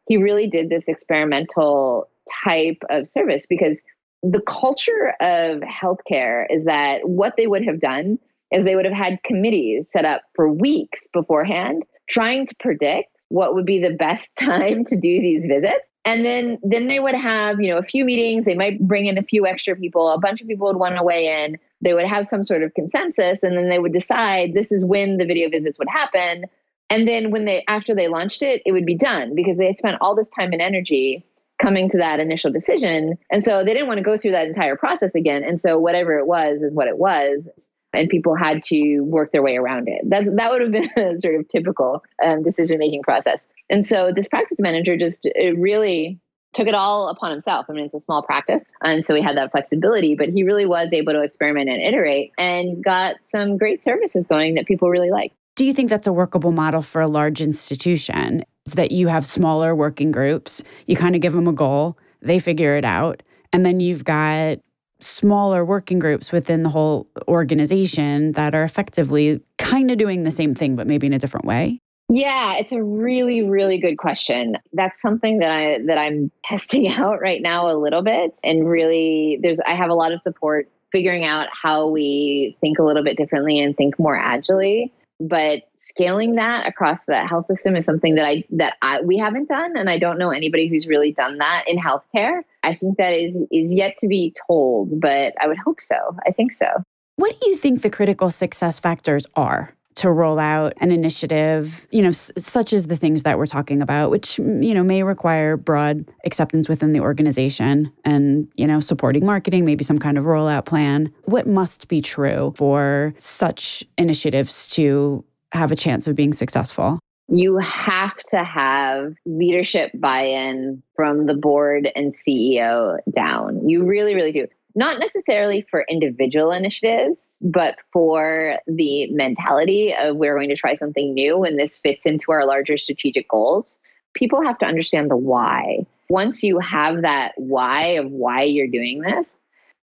he 0.08 0.18
really 0.18 0.50
did 0.50 0.70
this 0.70 0.86
experimental 0.88 2.10
type 2.44 2.82
of 2.90 3.08
service 3.08 3.46
because 3.46 3.82
the 4.22 4.42
culture 4.42 5.14
of 5.20 5.60
healthcare 5.62 6.46
is 6.50 6.66
that 6.66 7.08
what 7.08 7.36
they 7.38 7.48
would 7.48 7.66
have 7.66 7.80
done 7.80 8.18
is 8.52 8.64
they 8.64 8.76
would 8.76 8.86
have 8.86 8.94
had 8.94 9.22
committees 9.24 9.92
set 9.92 10.06
up 10.06 10.22
for 10.36 10.52
weeks 10.52 11.02
beforehand 11.12 11.84
trying 12.10 12.46
to 12.48 12.56
predict 12.60 13.10
what 13.30 13.56
would 13.56 13.66
be 13.66 13.80
the 13.80 13.96
best 13.96 14.34
time 14.40 14.86
to 14.86 14.96
do 14.96 15.22
these 15.22 15.44
visits. 15.46 15.86
And 16.06 16.26
then 16.26 16.60
then 16.64 16.88
they 16.88 17.00
would 17.00 17.16
have 17.16 17.62
you 17.62 17.70
know 17.70 17.78
a 17.78 17.84
few 17.84 18.04
meetings. 18.04 18.46
They 18.46 18.56
might 18.56 18.80
bring 18.80 19.06
in 19.06 19.18
a 19.18 19.24
few 19.24 19.46
extra 19.48 19.74
people. 19.76 20.10
A 20.10 20.20
bunch 20.20 20.42
of 20.42 20.48
people 20.48 20.68
would 20.68 20.78
want 20.78 20.98
to 20.98 21.04
weigh 21.04 21.46
in. 21.46 21.58
They 21.82 21.94
would 21.94 22.06
have 22.06 22.28
some 22.28 22.44
sort 22.44 22.62
of 22.62 22.74
consensus 22.74 23.42
and 23.42 23.58
then 23.58 23.70
they 23.70 23.80
would 23.80 23.94
decide 23.94 24.54
this 24.54 24.72
is 24.72 24.84
when 24.84 25.18
the 25.18 25.26
video 25.26 25.50
visits 25.50 25.80
would 25.80 25.88
happen 25.90 26.46
and 26.94 27.08
then 27.08 27.32
when 27.32 27.46
they 27.46 27.64
after 27.68 27.96
they 27.96 28.08
launched 28.08 28.44
it, 28.44 28.62
it 28.68 28.72
would 28.72 28.86
be 28.86 28.96
done 28.96 29.34
because 29.34 29.58
they 29.58 29.66
had 29.66 29.78
spent 29.78 29.98
all 30.00 30.16
this 30.16 30.30
time 30.30 30.52
and 30.52 30.62
energy 30.62 31.26
coming 31.60 31.90
to 31.90 31.98
that 31.98 32.20
initial 32.20 32.52
decision. 32.52 33.18
And 33.32 33.44
so 33.44 33.66
they 33.66 33.74
didn't 33.74 33.88
want 33.88 33.98
to 33.98 34.04
go 34.04 34.16
through 34.16 34.32
that 34.32 34.46
entire 34.46 34.76
process 34.76 35.16
again. 35.16 35.44
And 35.44 35.60
so 35.60 35.80
whatever 35.80 36.20
it 36.20 36.28
was 36.28 36.62
is 36.62 36.72
what 36.72 36.88
it 36.88 36.98
was. 36.98 37.48
And 37.94 38.10
people 38.10 38.36
had 38.36 38.64
to 38.66 39.00
work 39.00 39.32
their 39.32 39.42
way 39.42 39.56
around 39.56 39.88
it. 39.88 40.08
That, 40.10 40.26
that 40.36 40.52
would 40.52 40.62
have 40.62 40.72
been 40.72 40.90
a 40.98 41.20
sort 41.20 41.36
of 41.36 41.50
typical 41.50 42.04
um, 42.24 42.44
decision 42.44 42.78
making 42.78 43.02
process. 43.02 43.48
And 43.72 43.84
so 43.84 44.12
this 44.16 44.28
practice 44.28 44.60
manager 44.60 44.96
just 44.96 45.28
really 45.56 46.20
took 46.54 46.68
it 46.68 46.76
all 46.76 47.10
upon 47.10 47.32
himself. 47.32 47.66
I 47.70 47.74
mean, 47.74 47.86
it's 47.86 47.96
a 47.96 48.00
small 48.00 48.22
practice. 48.22 48.64
And 48.82 49.04
so 49.04 49.16
he 49.16 49.22
had 49.22 49.38
that 49.38 49.52
flexibility, 49.52 50.16
but 50.16 50.30
he 50.30 50.44
really 50.44 50.68
was 50.68 50.94
able 50.94 51.14
to 51.14 51.22
experiment 51.22 51.70
and 51.70 51.82
iterate 51.82 52.34
and 52.38 52.84
got 52.84 53.16
some 53.26 53.58
great 53.58 53.84
services 53.84 54.28
going 54.28 54.56
that 54.56 54.68
people 54.68 54.90
really 54.90 55.10
liked. 55.10 55.36
Do 55.56 55.66
you 55.66 55.74
think 55.74 55.90
that's 55.90 56.08
a 56.08 56.14
workable 56.14 56.52
model 56.52 56.82
for 56.82 57.02
a 57.02 57.08
large 57.08 57.40
institution? 57.40 58.44
That 58.74 58.92
you 58.92 59.08
have 59.08 59.26
smaller 59.26 59.76
working 59.76 60.12
groups, 60.12 60.64
you 60.88 60.96
kind 60.96 61.16
of 61.16 61.22
give 61.22 61.34
them 61.34 61.48
a 61.48 61.54
goal, 61.54 61.98
they 62.22 62.40
figure 62.40 62.76
it 62.76 62.86
out, 62.86 63.22
and 63.52 63.66
then 63.66 63.82
you've 63.82 64.06
got 64.06 64.60
smaller 65.02 65.66
working 65.66 66.00
groups 66.00 66.32
within 66.32 66.64
the 66.64 66.70
whole 66.70 67.08
organization 67.28 68.32
that 68.32 68.56
are 68.56 68.64
effectively 68.64 69.42
kind 69.58 69.92
of 69.92 69.98
doing 69.98 70.24
the 70.24 70.32
same 70.32 70.54
thing, 70.54 70.76
but 70.76 70.88
maybe 70.88 71.08
in 71.08 71.14
a 71.14 71.20
different 71.20 71.46
way? 71.46 71.78
Yeah, 72.10 72.58
it's 72.58 72.72
a 72.72 72.82
really, 72.82 73.44
really 73.44 73.80
good 73.80 73.98
question. 73.98 74.58
That's 74.72 75.02
something 75.02 75.40
that 75.40 75.52
I 75.52 75.80
that 75.86 75.98
I'm 75.98 76.32
testing 76.44 76.88
out 76.90 77.22
right 77.22 77.42
now 77.42 77.70
a 77.70 77.78
little 77.78 78.02
bit. 78.02 78.38
And 78.44 78.68
really 78.68 79.40
there's 79.42 79.60
I 79.66 79.76
have 79.76 79.90
a 79.90 79.96
lot 79.96 80.12
of 80.12 80.22
support 80.22 80.70
figuring 80.92 81.26
out 81.26 81.48
how 81.52 81.88
we 81.88 82.58
think 82.62 82.80
a 82.80 82.84
little 82.84 83.04
bit 83.04 83.18
differently 83.18 83.60
and 83.60 83.76
think 83.76 83.98
more 83.98 84.16
agilely 84.16 84.94
but 85.28 85.64
scaling 85.78 86.36
that 86.36 86.68
across 86.68 87.06
the 87.06 87.26
health 87.26 87.46
system 87.46 87.76
is 87.76 87.86
something 87.86 88.16
that 88.16 88.26
I 88.26 88.44
that 88.52 88.76
I, 88.82 89.02
we 89.02 89.18
haven't 89.18 89.48
done, 89.48 89.78
and 89.78 89.90
I 89.90 89.98
don't 89.98 90.18
know 90.18 90.32
anybody 90.32 90.68
who's 90.68 90.86
really 90.86 91.14
done 91.14 91.38
that 91.38 91.64
in 91.68 91.78
healthcare. 91.78 92.42
I 92.62 92.76
think 92.76 92.98
that 92.98 93.14
is 93.14 93.36
is 93.52 93.74
yet 93.74 93.98
to 94.00 94.08
be 94.08 94.36
told, 94.48 95.00
but 95.00 95.34
I 95.42 95.48
would 95.48 95.58
hope 95.58 95.82
so. 95.82 95.96
I 96.28 96.32
think 96.32 96.52
so. 96.52 96.68
What 97.16 97.40
do 97.40 97.50
you 97.50 97.56
think 97.56 97.82
the 97.82 97.90
critical 97.90 98.32
success 98.32 98.80
factors 98.80 99.26
are? 99.36 99.74
To 99.96 100.12
roll 100.12 100.40
out 100.40 100.74
an 100.78 100.92
initiative, 100.92 101.88
you 101.92 102.02
know, 102.02 102.10
s- 102.10 102.32
such 102.38 102.74
as 102.74 102.88
the 102.88 102.96
things 102.96 103.24
that 103.24 103.38
we're 103.38 103.46
talking 103.46 103.82
about, 103.82 104.10
which, 104.12 104.40
you 104.40 104.74
know, 104.74 104.84
may 104.84 105.04
require 105.04 105.58
broad 105.58 106.06
acceptance 106.26 106.68
within 106.68 106.94
the 106.94 107.00
organization 107.00 107.92
and, 108.06 108.48
you 108.56 108.68
know, 108.68 108.80
supporting 108.80 109.26
marketing, 109.26 109.66
maybe 109.66 109.84
some 109.84 110.00
kind 110.00 110.18
of 110.18 110.26
rollout 110.26 110.66
plan. 110.66 111.12
What 111.26 111.48
must 111.48 111.88
be 111.88 112.02
true 112.02 112.54
for 112.56 113.14
such 113.18 113.84
initiatives 113.98 114.68
to 114.70 115.24
have 115.52 115.72
a 115.72 115.76
chance 115.76 116.08
of 116.08 116.16
being 116.16 116.34
successful? 116.34 117.00
You 117.30 117.58
have 117.60 118.16
to 118.30 118.44
have 118.44 119.14
leadership 119.26 119.92
buy 119.96 120.24
in 120.24 120.84
from 120.96 121.26
the 121.26 121.34
board 121.34 121.90
and 121.96 122.14
CEO 122.16 122.98
down. 123.16 123.68
You 123.68 123.86
really, 123.86 124.14
really 124.14 124.34
do 124.34 124.46
not 124.76 125.00
necessarily 125.00 125.66
for 125.70 125.86
individual 125.88 126.52
initiatives, 126.52 127.36
but 127.42 127.78
for 127.92 128.58
the 128.68 129.12
mentality 129.12 129.94
of 129.94 130.18
we're 130.18 130.36
going 130.36 130.50
to 130.50 130.56
try 130.56 130.74
something 130.74 131.14
new 131.14 131.44
and 131.44 131.60
this 131.60 131.78
fits 131.78 132.06
into 132.06 132.32
our 132.32 132.46
larger 132.46 132.78
strategic 132.78 133.30
goals. 133.30 133.78
People 134.14 134.42
have 134.42 134.58
to 134.60 134.66
understand 134.66 135.12
the 135.12 135.18
why. 135.18 135.86
Once 136.10 136.44
you 136.44 136.60
have 136.60 137.04
that 137.04 137.34
why 137.38 137.90
of 137.94 138.12
why 138.12 138.44
you're 138.44 138.68
doing 138.68 139.02
this, 139.02 139.36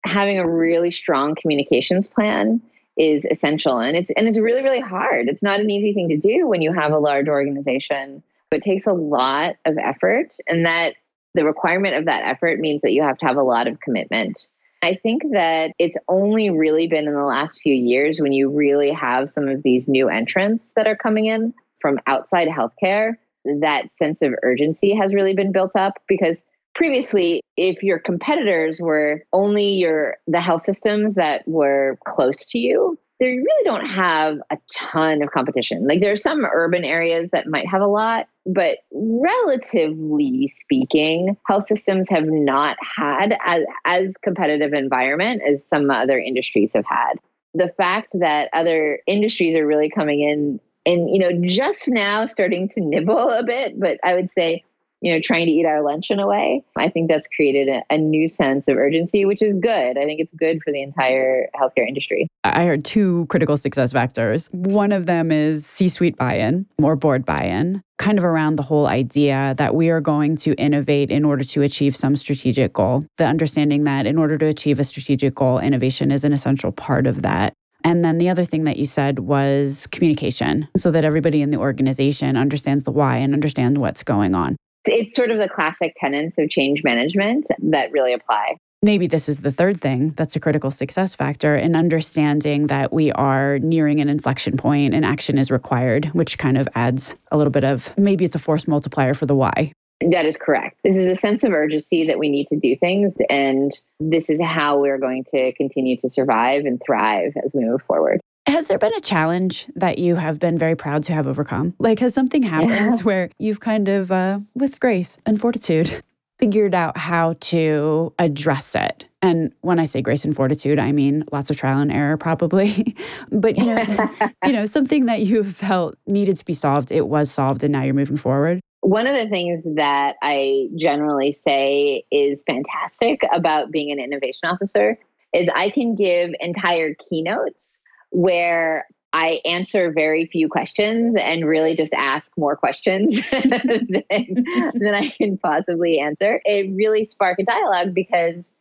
having 0.04 0.38
a 0.38 0.48
really 0.48 0.90
strong 0.90 1.34
communications 1.34 2.08
plan 2.08 2.60
is 2.96 3.26
essential 3.30 3.78
and 3.78 3.94
it's 3.94 4.10
and 4.10 4.26
it's 4.26 4.38
really 4.38 4.62
really 4.62 4.80
hard. 4.80 5.28
It's 5.28 5.42
not 5.42 5.60
an 5.60 5.68
easy 5.68 5.92
thing 5.92 6.08
to 6.08 6.16
do 6.16 6.46
when 6.46 6.62
you 6.62 6.72
have 6.72 6.92
a 6.92 6.98
large 6.98 7.28
organization, 7.28 8.22
but 8.50 8.58
it 8.58 8.62
takes 8.62 8.86
a 8.86 8.92
lot 8.92 9.56
of 9.66 9.76
effort 9.76 10.34
and 10.48 10.64
that 10.64 10.94
the 11.34 11.44
requirement 11.44 11.96
of 11.96 12.06
that 12.06 12.24
effort 12.24 12.58
means 12.58 12.80
that 12.80 12.92
you 12.92 13.02
have 13.02 13.18
to 13.18 13.26
have 13.26 13.36
a 13.36 13.42
lot 13.42 13.68
of 13.68 13.80
commitment 13.80 14.48
I 14.82 14.94
think 15.02 15.22
that 15.32 15.72
it's 15.78 15.96
only 16.08 16.50
really 16.50 16.86
been 16.86 17.08
in 17.08 17.14
the 17.14 17.24
last 17.24 17.60
few 17.60 17.74
years 17.74 18.20
when 18.20 18.32
you 18.32 18.50
really 18.50 18.92
have 18.92 19.30
some 19.30 19.48
of 19.48 19.62
these 19.62 19.88
new 19.88 20.08
entrants 20.08 20.72
that 20.76 20.86
are 20.86 20.96
coming 20.96 21.26
in 21.26 21.54
from 21.80 21.98
outside 22.06 22.48
healthcare 22.48 23.14
that 23.60 23.96
sense 23.96 24.22
of 24.22 24.34
urgency 24.42 24.94
has 24.94 25.14
really 25.14 25.34
been 25.34 25.52
built 25.52 25.72
up 25.76 25.94
because 26.08 26.42
previously 26.74 27.40
if 27.56 27.82
your 27.82 27.98
competitors 27.98 28.80
were 28.80 29.22
only 29.32 29.68
your 29.68 30.16
the 30.26 30.40
health 30.40 30.62
systems 30.62 31.14
that 31.14 31.46
were 31.46 31.98
close 32.06 32.46
to 32.46 32.58
you 32.58 32.98
they 33.18 33.26
really 33.26 33.64
don't 33.64 33.86
have 33.86 34.38
a 34.50 34.58
ton 34.70 35.22
of 35.22 35.30
competition. 35.30 35.86
Like 35.86 36.00
there 36.00 36.12
are 36.12 36.16
some 36.16 36.44
urban 36.44 36.84
areas 36.84 37.30
that 37.32 37.46
might 37.46 37.66
have 37.66 37.80
a 37.80 37.86
lot, 37.86 38.28
but 38.44 38.78
relatively 38.92 40.52
speaking, 40.58 41.36
health 41.46 41.66
systems 41.66 42.10
have 42.10 42.26
not 42.26 42.76
had 42.80 43.38
as, 43.44 43.62
as 43.86 44.16
competitive 44.18 44.74
environment 44.74 45.42
as 45.48 45.66
some 45.66 45.90
other 45.90 46.18
industries 46.18 46.72
have 46.74 46.84
had. 46.84 47.14
The 47.54 47.72
fact 47.78 48.14
that 48.20 48.50
other 48.52 49.00
industries 49.06 49.56
are 49.56 49.66
really 49.66 49.88
coming 49.88 50.20
in 50.20 50.60
and 50.84 51.10
you 51.10 51.18
know 51.18 51.30
just 51.42 51.88
now 51.88 52.26
starting 52.26 52.68
to 52.68 52.80
nibble 52.80 53.30
a 53.30 53.42
bit, 53.42 53.80
but 53.80 53.98
I 54.04 54.14
would 54.14 54.30
say 54.30 54.62
you 55.06 55.12
know, 55.12 55.20
trying 55.22 55.46
to 55.46 55.52
eat 55.52 55.64
our 55.64 55.82
lunch 55.82 56.10
in 56.10 56.18
a 56.18 56.26
way. 56.26 56.64
I 56.74 56.90
think 56.90 57.08
that's 57.08 57.28
created 57.28 57.68
a, 57.68 57.94
a 57.94 57.96
new 57.96 58.26
sense 58.26 58.66
of 58.66 58.76
urgency, 58.76 59.24
which 59.24 59.40
is 59.40 59.54
good. 59.54 59.96
I 59.96 60.04
think 60.04 60.18
it's 60.18 60.32
good 60.32 60.60
for 60.64 60.72
the 60.72 60.82
entire 60.82 61.48
healthcare 61.54 61.86
industry. 61.86 62.26
I 62.42 62.64
heard 62.64 62.84
two 62.84 63.26
critical 63.26 63.56
success 63.56 63.92
factors. 63.92 64.48
One 64.50 64.90
of 64.90 65.06
them 65.06 65.30
is 65.30 65.64
C 65.64 65.88
suite 65.88 66.16
buy 66.16 66.34
in, 66.34 66.66
more 66.80 66.96
board 66.96 67.24
buy 67.24 67.44
in, 67.44 67.84
kind 67.98 68.18
of 68.18 68.24
around 68.24 68.56
the 68.56 68.64
whole 68.64 68.88
idea 68.88 69.54
that 69.58 69.76
we 69.76 69.90
are 69.90 70.00
going 70.00 70.36
to 70.38 70.54
innovate 70.54 71.12
in 71.12 71.24
order 71.24 71.44
to 71.44 71.62
achieve 71.62 71.94
some 71.94 72.16
strategic 72.16 72.72
goal. 72.72 73.04
The 73.16 73.26
understanding 73.26 73.84
that 73.84 74.06
in 74.06 74.18
order 74.18 74.36
to 74.38 74.46
achieve 74.46 74.80
a 74.80 74.84
strategic 74.84 75.36
goal, 75.36 75.60
innovation 75.60 76.10
is 76.10 76.24
an 76.24 76.32
essential 76.32 76.72
part 76.72 77.06
of 77.06 77.22
that. 77.22 77.52
And 77.84 78.04
then 78.04 78.18
the 78.18 78.28
other 78.28 78.44
thing 78.44 78.64
that 78.64 78.76
you 78.76 78.86
said 78.86 79.20
was 79.20 79.86
communication, 79.86 80.66
so 80.76 80.90
that 80.90 81.04
everybody 81.04 81.42
in 81.42 81.50
the 81.50 81.58
organization 81.58 82.36
understands 82.36 82.82
the 82.82 82.90
why 82.90 83.18
and 83.18 83.32
understands 83.32 83.78
what's 83.78 84.02
going 84.02 84.34
on. 84.34 84.56
It's 84.86 85.14
sort 85.14 85.30
of 85.30 85.38
the 85.38 85.48
classic 85.48 85.94
tenets 85.96 86.36
of 86.38 86.48
change 86.48 86.82
management 86.84 87.46
that 87.58 87.92
really 87.92 88.12
apply. 88.12 88.56
Maybe 88.82 89.06
this 89.06 89.28
is 89.28 89.40
the 89.40 89.50
third 89.50 89.80
thing 89.80 90.12
that's 90.16 90.36
a 90.36 90.40
critical 90.40 90.70
success 90.70 91.14
factor 91.14 91.56
in 91.56 91.74
understanding 91.74 92.68
that 92.68 92.92
we 92.92 93.10
are 93.12 93.58
nearing 93.58 94.00
an 94.00 94.08
inflection 94.08 94.56
point 94.56 94.94
and 94.94 95.04
action 95.04 95.38
is 95.38 95.50
required, 95.50 96.06
which 96.06 96.38
kind 96.38 96.58
of 96.58 96.68
adds 96.74 97.16
a 97.32 97.36
little 97.36 97.50
bit 97.50 97.64
of 97.64 97.96
maybe 97.96 98.24
it's 98.24 98.34
a 98.34 98.38
force 98.38 98.68
multiplier 98.68 99.14
for 99.14 99.26
the 99.26 99.34
why. 99.34 99.72
That 100.02 100.26
is 100.26 100.36
correct. 100.36 100.78
This 100.84 100.98
is 100.98 101.06
a 101.06 101.16
sense 101.16 101.42
of 101.42 101.52
urgency 101.52 102.06
that 102.06 102.18
we 102.18 102.28
need 102.28 102.48
to 102.48 102.56
do 102.56 102.76
things, 102.76 103.14
and 103.30 103.72
this 103.98 104.28
is 104.28 104.38
how 104.42 104.78
we're 104.78 104.98
going 104.98 105.24
to 105.30 105.52
continue 105.54 105.96
to 106.02 106.10
survive 106.10 106.66
and 106.66 106.80
thrive 106.84 107.32
as 107.42 107.52
we 107.54 107.64
move 107.64 107.80
forward. 107.82 108.20
Has 108.46 108.68
there 108.68 108.78
been 108.78 108.94
a 108.94 109.00
challenge 109.00 109.66
that 109.74 109.98
you 109.98 110.14
have 110.14 110.38
been 110.38 110.56
very 110.56 110.76
proud 110.76 111.02
to 111.04 111.12
have 111.12 111.26
overcome? 111.26 111.74
Like, 111.80 111.98
has 111.98 112.14
something 112.14 112.44
happened 112.44 113.00
where 113.00 113.28
you've 113.38 113.58
kind 113.58 113.88
of, 113.88 114.12
uh, 114.12 114.38
with 114.54 114.78
grace 114.78 115.18
and 115.26 115.40
fortitude, 115.40 116.02
figured 116.38 116.74
out 116.74 116.96
how 116.96 117.34
to 117.40 118.12
address 118.20 118.76
it? 118.76 119.06
And 119.20 119.52
when 119.62 119.80
I 119.80 119.84
say 119.84 120.00
grace 120.00 120.24
and 120.24 120.34
fortitude, 120.34 120.78
I 120.78 120.92
mean 120.92 121.24
lots 121.32 121.50
of 121.50 121.56
trial 121.56 121.80
and 121.80 121.90
error, 121.90 122.16
probably. 122.16 122.94
but 123.32 123.58
you 123.58 123.66
know, 123.66 124.10
you 124.46 124.52
know, 124.52 124.66
something 124.66 125.06
that 125.06 125.22
you 125.22 125.42
felt 125.42 125.96
needed 126.06 126.36
to 126.36 126.44
be 126.44 126.54
solved, 126.54 126.92
it 126.92 127.08
was 127.08 127.32
solved, 127.32 127.64
and 127.64 127.72
now 127.72 127.82
you're 127.82 127.94
moving 127.94 128.16
forward. 128.16 128.60
One 128.82 129.08
of 129.08 129.16
the 129.16 129.28
things 129.28 129.64
that 129.74 130.14
I 130.22 130.68
generally 130.78 131.32
say 131.32 132.04
is 132.12 132.44
fantastic 132.46 133.22
about 133.32 133.72
being 133.72 133.90
an 133.90 133.98
innovation 133.98 134.44
officer 134.44 134.96
is 135.32 135.48
I 135.52 135.70
can 135.70 135.96
give 135.96 136.30
entire 136.38 136.94
keynotes 137.10 137.80
where 138.16 138.86
I 139.12 139.40
answer 139.44 139.92
very 139.92 140.24
few 140.24 140.48
questions 140.48 141.16
and 141.16 141.44
really 141.44 141.76
just 141.76 141.92
ask 141.92 142.32
more 142.38 142.56
questions 142.56 143.20
than, 143.30 144.04
than 144.08 144.94
I 144.94 145.12
can 145.18 145.36
possibly 145.36 146.00
answer. 146.00 146.40
It 146.46 146.74
really 146.74 147.04
sparked 147.04 147.42
a 147.42 147.44
dialogue 147.44 147.94
because 147.94 148.54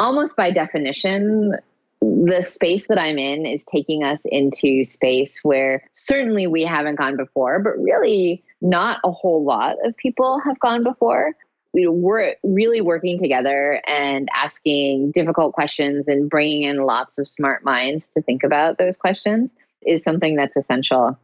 almost 0.00 0.36
by 0.36 0.50
definition, 0.50 1.54
the 2.00 2.42
space 2.42 2.88
that 2.88 2.98
I'm 2.98 3.16
in 3.16 3.46
is 3.46 3.64
taking 3.64 4.02
us 4.02 4.22
into 4.24 4.84
space 4.84 5.38
where 5.44 5.84
certainly 5.92 6.48
we 6.48 6.64
haven't 6.64 6.96
gone 6.96 7.16
before, 7.16 7.60
but 7.60 7.80
really 7.80 8.42
not 8.60 8.98
a 9.04 9.12
whole 9.12 9.44
lot 9.44 9.76
of 9.84 9.96
people 9.96 10.40
have 10.44 10.58
gone 10.58 10.82
before. 10.82 11.32
We're 11.72 12.36
really 12.42 12.80
working 12.80 13.18
together 13.18 13.82
and 13.86 14.28
asking 14.34 15.12
difficult 15.12 15.52
questions 15.52 16.08
and 16.08 16.30
bringing 16.30 16.62
in 16.62 16.84
lots 16.84 17.18
of 17.18 17.28
smart 17.28 17.64
minds 17.64 18.08
to 18.08 18.22
think 18.22 18.42
about 18.42 18.78
those 18.78 18.96
questions 18.96 19.50
is 19.82 20.02
something 20.02 20.36
that's 20.36 20.56
essential. 20.56 21.18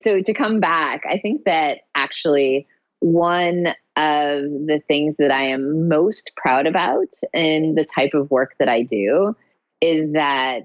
So, 0.00 0.22
to 0.22 0.34
come 0.34 0.60
back, 0.60 1.02
I 1.08 1.18
think 1.18 1.44
that 1.44 1.80
actually 1.94 2.66
one 3.00 3.68
of 3.96 4.42
the 4.42 4.80
things 4.86 5.16
that 5.18 5.30
I 5.30 5.44
am 5.44 5.88
most 5.88 6.32
proud 6.36 6.66
about 6.66 7.08
in 7.34 7.74
the 7.74 7.84
type 7.84 8.14
of 8.14 8.30
work 8.30 8.54
that 8.58 8.68
I 8.68 8.82
do 8.82 9.36
is 9.80 10.12
that 10.12 10.62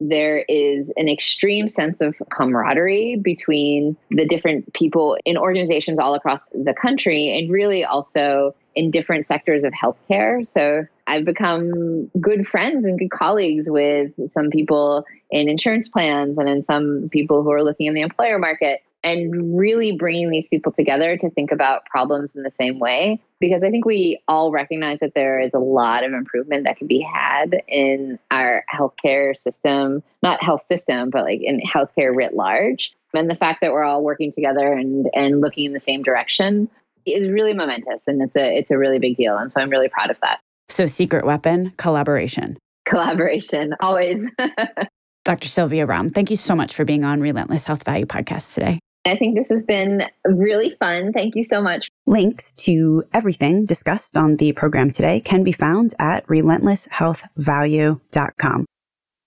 there 0.00 0.44
is 0.48 0.92
an 0.96 1.08
extreme 1.08 1.68
sense 1.68 2.00
of 2.00 2.14
camaraderie 2.30 3.16
between 3.16 3.96
the 4.10 4.26
different 4.26 4.72
people 4.72 5.16
in 5.24 5.36
organizations 5.36 5.98
all 5.98 6.14
across 6.14 6.44
the 6.52 6.74
country 6.74 7.36
and 7.36 7.50
really 7.50 7.84
also 7.84 8.54
in 8.76 8.92
different 8.92 9.26
sectors 9.26 9.64
of 9.64 9.72
healthcare. 9.72 10.46
So 10.46 10.86
I've 11.08 11.24
become 11.24 12.08
good 12.20 12.46
friends 12.46 12.84
and 12.84 12.98
good 12.98 13.10
colleagues 13.10 13.68
with 13.68 14.12
some 14.32 14.50
people 14.50 15.04
in 15.30 15.48
insurance 15.48 15.88
plans 15.88 16.38
and 16.38 16.48
in 16.48 16.62
some 16.62 17.08
people 17.10 17.42
who 17.42 17.50
are 17.50 17.62
looking 17.62 17.86
in 17.86 17.94
the 17.94 18.02
employer 18.02 18.38
market 18.38 18.82
and 19.08 19.58
really 19.58 19.96
bringing 19.96 20.30
these 20.30 20.48
people 20.48 20.72
together 20.72 21.16
to 21.16 21.30
think 21.30 21.52
about 21.52 21.84
problems 21.86 22.34
in 22.34 22.42
the 22.42 22.50
same 22.50 22.78
way. 22.78 23.20
Because 23.40 23.62
I 23.62 23.70
think 23.70 23.84
we 23.84 24.20
all 24.26 24.50
recognize 24.50 24.98
that 25.00 25.14
there 25.14 25.40
is 25.40 25.52
a 25.54 25.58
lot 25.58 26.04
of 26.04 26.12
improvement 26.12 26.64
that 26.64 26.76
can 26.76 26.86
be 26.86 27.00
had 27.00 27.62
in 27.68 28.18
our 28.30 28.64
healthcare 28.72 29.40
system, 29.40 30.02
not 30.22 30.42
health 30.42 30.62
system, 30.62 31.10
but 31.10 31.22
like 31.22 31.40
in 31.42 31.60
healthcare 31.60 32.14
writ 32.14 32.34
large. 32.34 32.92
And 33.14 33.30
the 33.30 33.36
fact 33.36 33.60
that 33.62 33.72
we're 33.72 33.84
all 33.84 34.02
working 34.02 34.32
together 34.32 34.72
and, 34.72 35.08
and 35.14 35.40
looking 35.40 35.66
in 35.66 35.72
the 35.72 35.80
same 35.80 36.02
direction 36.02 36.68
is 37.06 37.28
really 37.28 37.54
momentous 37.54 38.06
and 38.06 38.20
it's 38.20 38.36
a 38.36 38.58
it's 38.58 38.70
a 38.70 38.76
really 38.76 38.98
big 38.98 39.16
deal. 39.16 39.36
And 39.36 39.50
so 39.50 39.60
I'm 39.60 39.70
really 39.70 39.88
proud 39.88 40.10
of 40.10 40.18
that. 40.20 40.40
So 40.68 40.86
secret 40.86 41.24
weapon, 41.24 41.72
collaboration. 41.78 42.58
Collaboration, 42.84 43.74
always. 43.80 44.28
Dr. 45.24 45.48
Sylvia 45.48 45.86
Romm, 45.86 46.12
thank 46.14 46.30
you 46.30 46.36
so 46.36 46.54
much 46.54 46.74
for 46.74 46.84
being 46.84 47.04
on 47.04 47.20
Relentless 47.20 47.66
Health 47.66 47.84
Value 47.84 48.06
Podcast 48.06 48.54
today. 48.54 48.80
I 49.04 49.16
think 49.16 49.36
this 49.36 49.48
has 49.48 49.62
been 49.62 50.02
really 50.24 50.74
fun. 50.78 51.12
Thank 51.12 51.36
you 51.36 51.44
so 51.44 51.62
much. 51.62 51.88
Links 52.06 52.52
to 52.64 53.04
everything 53.12 53.66
discussed 53.66 54.16
on 54.16 54.36
the 54.36 54.52
program 54.52 54.90
today 54.90 55.20
can 55.20 55.44
be 55.44 55.52
found 55.52 55.94
at 55.98 56.26
relentlesshealthvalue.com. 56.26 58.64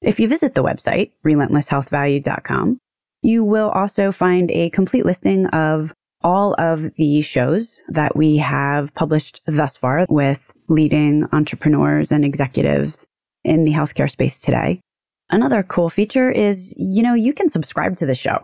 If 0.02 0.20
you 0.20 0.28
visit 0.28 0.56
the 0.56 0.64
website, 0.64 1.12
relentlesshealthvalue.com, 1.26 2.80
you 3.22 3.44
will 3.44 3.70
also 3.70 4.12
find 4.12 4.50
a 4.52 4.72
complete 4.72 5.06
listing 5.06 5.46
of 5.48 5.94
all 6.24 6.54
of 6.60 6.96
the 6.96 7.22
shows 7.22 7.82
that 7.88 8.16
we 8.16 8.38
have 8.38 8.94
published 8.94 9.42
thus 9.46 9.78
far 9.78 10.06
with 10.10 10.56
leading 10.68 11.26
entrepreneurs 11.32 12.12
and 12.12 12.24
executives 12.24 13.08
in 13.44 13.64
the 13.64 13.72
healthcare 13.72 14.10
space 14.10 14.42
today. 14.42 14.82
Another 15.30 15.64
cool 15.64 15.90
feature 15.90 16.30
is, 16.30 16.74
you 16.78 17.02
know, 17.02 17.14
you 17.14 17.34
can 17.34 17.50
subscribe 17.50 17.96
to 17.98 18.06
the 18.06 18.16
show 18.16 18.44